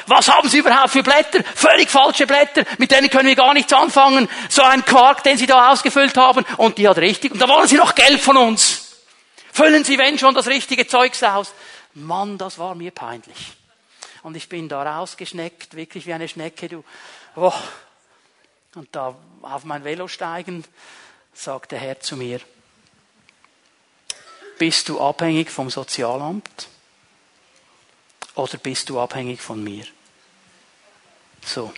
[0.05, 1.43] Was haben Sie überhaupt für Blätter?
[1.55, 2.63] Völlig falsche Blätter.
[2.77, 4.29] Mit denen können wir gar nichts anfangen.
[4.49, 6.45] So ein Quark, den Sie da ausgefüllt haben.
[6.57, 7.31] Und die hat richtig.
[7.31, 9.01] Und da wollen Sie noch Geld von uns.
[9.51, 11.53] Füllen Sie, wenn schon, das richtige Zeugs aus.
[11.95, 13.53] Mann, das war mir peinlich.
[14.21, 16.83] Und ich bin da rausgeschneckt, wirklich wie eine Schnecke, du.
[17.35, 17.51] Oh.
[18.75, 20.63] Und da auf mein Velo steigen,
[21.33, 22.39] sagt der Herr zu mir,
[24.57, 26.67] bist du abhängig vom Sozialamt
[28.35, 29.85] oder bist du abhängig von mir?
[31.45, 31.73] So.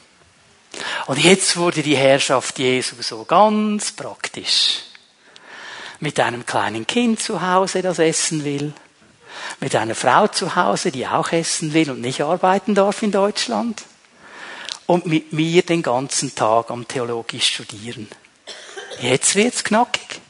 [1.07, 4.83] Und jetzt wurde die Herrschaft Jesu so ganz praktisch.
[5.99, 8.73] Mit einem kleinen Kind zu Hause, das essen will.
[9.59, 13.83] Mit einer Frau zu Hause, die auch essen will und nicht arbeiten darf in Deutschland.
[14.85, 18.07] Und mit mir den ganzen Tag am theologisch studieren.
[18.99, 20.21] Jetzt wird's knackig.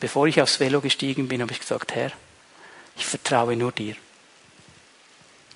[0.00, 2.12] Bevor ich aufs Velo gestiegen bin, habe ich gesagt, Herr,
[2.96, 3.96] ich vertraue nur dir.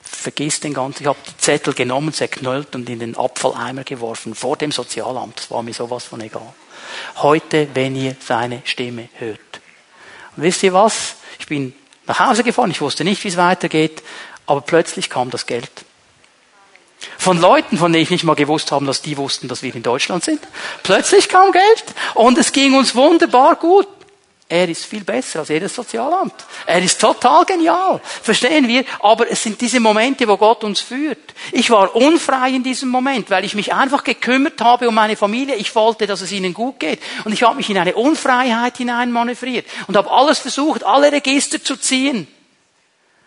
[0.03, 4.57] Vergiss den ganzen, ich habe die Zettel genommen, zerknüllt und in den Abfalleimer geworfen, vor
[4.57, 5.38] dem Sozialamt.
[5.38, 6.55] Das war mir sowas von egal.
[7.16, 9.38] Heute, wenn ihr seine Stimme hört.
[10.36, 11.16] Und wisst ihr was?
[11.38, 11.74] Ich bin
[12.07, 14.03] nach Hause gefahren, ich wusste nicht, wie es weitergeht,
[14.46, 15.70] aber plötzlich kam das Geld.
[17.29, 19.83] Von Leuten, von denen ich nicht mal gewusst habe, dass die wussten, dass wir in
[19.83, 20.41] Deutschland sind.
[20.83, 23.87] Plötzlich kam Geld und es ging uns wunderbar gut.
[24.49, 26.33] Er ist viel besser als jedes Sozialamt.
[26.64, 28.01] Er ist total genial.
[28.03, 28.83] Verstehen wir?
[29.01, 31.18] Aber es sind diese Momente, wo Gott uns führt.
[31.53, 35.57] Ich war unfrei in diesem Moment, weil ich mich einfach gekümmert habe um meine Familie.
[35.57, 36.99] Ich wollte, dass es ihnen gut geht.
[37.26, 41.76] Und ich habe mich in eine Unfreiheit hineinmanövriert und habe alles versucht, alle Register zu
[41.76, 42.26] ziehen.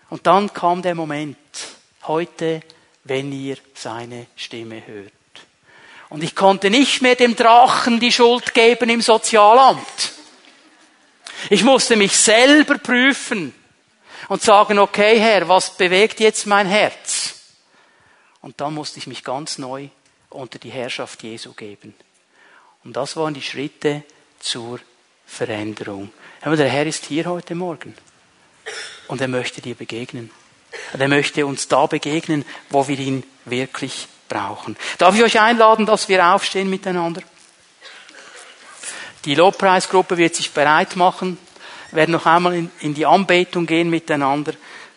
[0.10, 1.38] Und dann kam der Moment.
[2.08, 2.64] Heute
[3.04, 5.12] wenn ihr seine Stimme hört.
[6.10, 10.12] Und ich konnte nicht mehr dem Drachen die Schuld geben im Sozialamt.
[11.50, 13.54] Ich musste mich selber prüfen
[14.28, 17.36] und sagen, okay Herr, was bewegt jetzt mein Herz?
[18.42, 19.88] Und dann musste ich mich ganz neu
[20.30, 21.94] unter die Herrschaft Jesu geben.
[22.84, 24.04] Und das waren die Schritte
[24.40, 24.80] zur
[25.26, 26.12] Veränderung.
[26.44, 27.96] Der Herr ist hier heute Morgen
[29.08, 30.32] und er möchte dir begegnen.
[30.98, 34.78] Er möchte uns da begegnen, wo wir ihn wirklich brauchen.
[34.98, 37.22] Darf ich euch einladen, dass wir aufstehen miteinander?
[39.26, 41.38] Die Lobpreisgruppe wird sich bereit machen.
[41.92, 44.54] Werden noch einmal in, in die Anbetung gehen miteinander.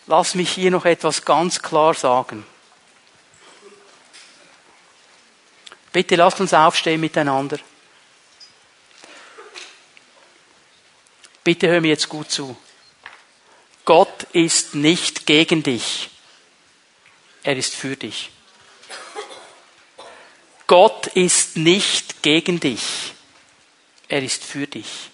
[0.06, 2.46] Lass mich hier noch etwas ganz klar sagen.
[5.92, 7.58] Bitte lasst uns aufstehen miteinander.
[11.42, 12.56] Bitte hör mir jetzt gut zu.
[13.84, 16.08] Gott ist nicht gegen dich.
[17.42, 18.30] Er ist für dich.
[20.66, 23.12] Gott ist nicht gegen dich.
[24.08, 25.10] Er ist für dich.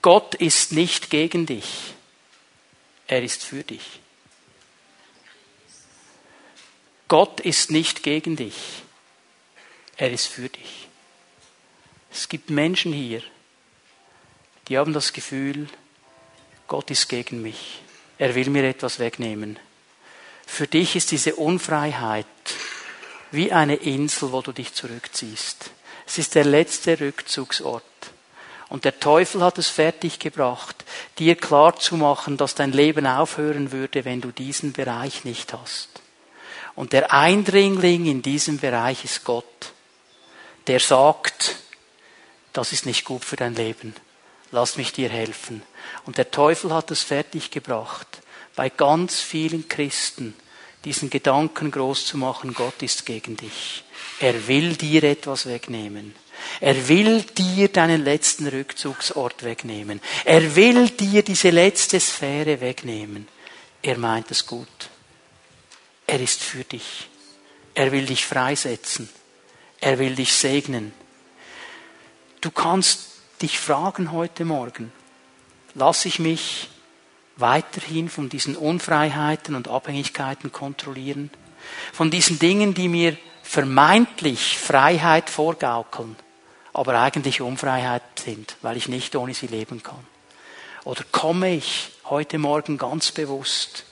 [0.00, 1.66] Gott ist nicht gegen dich.
[3.08, 4.00] Er ist für dich.
[7.08, 8.54] Gott ist nicht gegen dich.
[9.96, 10.88] Er ist für dich.
[12.10, 13.22] Es gibt Menschen hier,
[14.68, 15.68] die haben das Gefühl,
[16.66, 17.80] Gott ist gegen mich.
[18.18, 19.58] Er will mir etwas wegnehmen.
[20.46, 22.26] Für dich ist diese Unfreiheit
[23.30, 25.70] wie eine Insel, wo du dich zurückziehst.
[26.06, 27.82] Es ist der letzte Rückzugsort.
[28.68, 30.84] Und der Teufel hat es fertiggebracht,
[31.18, 35.88] dir klarzumachen, dass dein Leben aufhören würde, wenn du diesen Bereich nicht hast.
[36.74, 39.72] Und der Eindringling in diesem Bereich ist Gott,
[40.66, 41.56] der sagt,
[42.52, 43.94] das ist nicht gut für dein Leben.
[44.52, 45.62] Lass mich dir helfen.
[46.04, 48.06] Und der Teufel hat es fertiggebracht,
[48.54, 50.34] bei ganz vielen Christen
[50.86, 53.82] diesen Gedanken groß zu machen, Gott ist gegen dich.
[54.20, 56.14] Er will dir etwas wegnehmen.
[56.60, 60.00] Er will dir deinen letzten Rückzugsort wegnehmen.
[60.24, 63.26] Er will dir diese letzte Sphäre wegnehmen.
[63.82, 64.68] Er meint es gut.
[66.06, 67.08] Er ist für dich.
[67.74, 69.08] Er will dich freisetzen.
[69.80, 70.92] Er will dich segnen.
[72.40, 74.92] Du kannst dich fragen heute Morgen,
[75.74, 76.68] lasse ich mich
[77.36, 81.30] weiterhin von diesen Unfreiheiten und Abhängigkeiten kontrollieren?
[81.92, 86.16] Von diesen Dingen, die mir vermeintlich Freiheit vorgaukeln,
[86.72, 90.04] aber eigentlich Unfreiheit sind, weil ich nicht ohne sie leben kann?
[90.84, 93.84] Oder komme ich heute Morgen ganz bewusst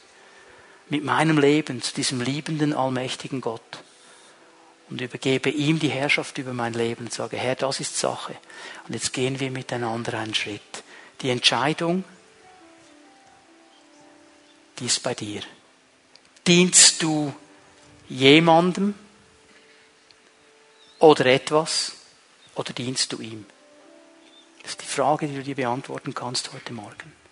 [0.89, 3.61] mit meinem Leben zu diesem liebenden, allmächtigen Gott
[4.91, 8.37] und übergebe ihm die Herrschaft über mein Leben und sage, Herr, das ist Sache.
[8.87, 10.85] Und jetzt gehen wir miteinander einen Schritt.
[11.21, 12.05] Die Entscheidung,
[14.79, 15.43] die ist bei dir.
[16.47, 17.35] Dienst du
[18.09, 18.95] jemandem
[20.99, 21.93] oder etwas
[22.55, 23.47] oder dienst du ihm?
[24.63, 27.24] Das ist die Frage, die du dir beantworten kannst heute Morgen.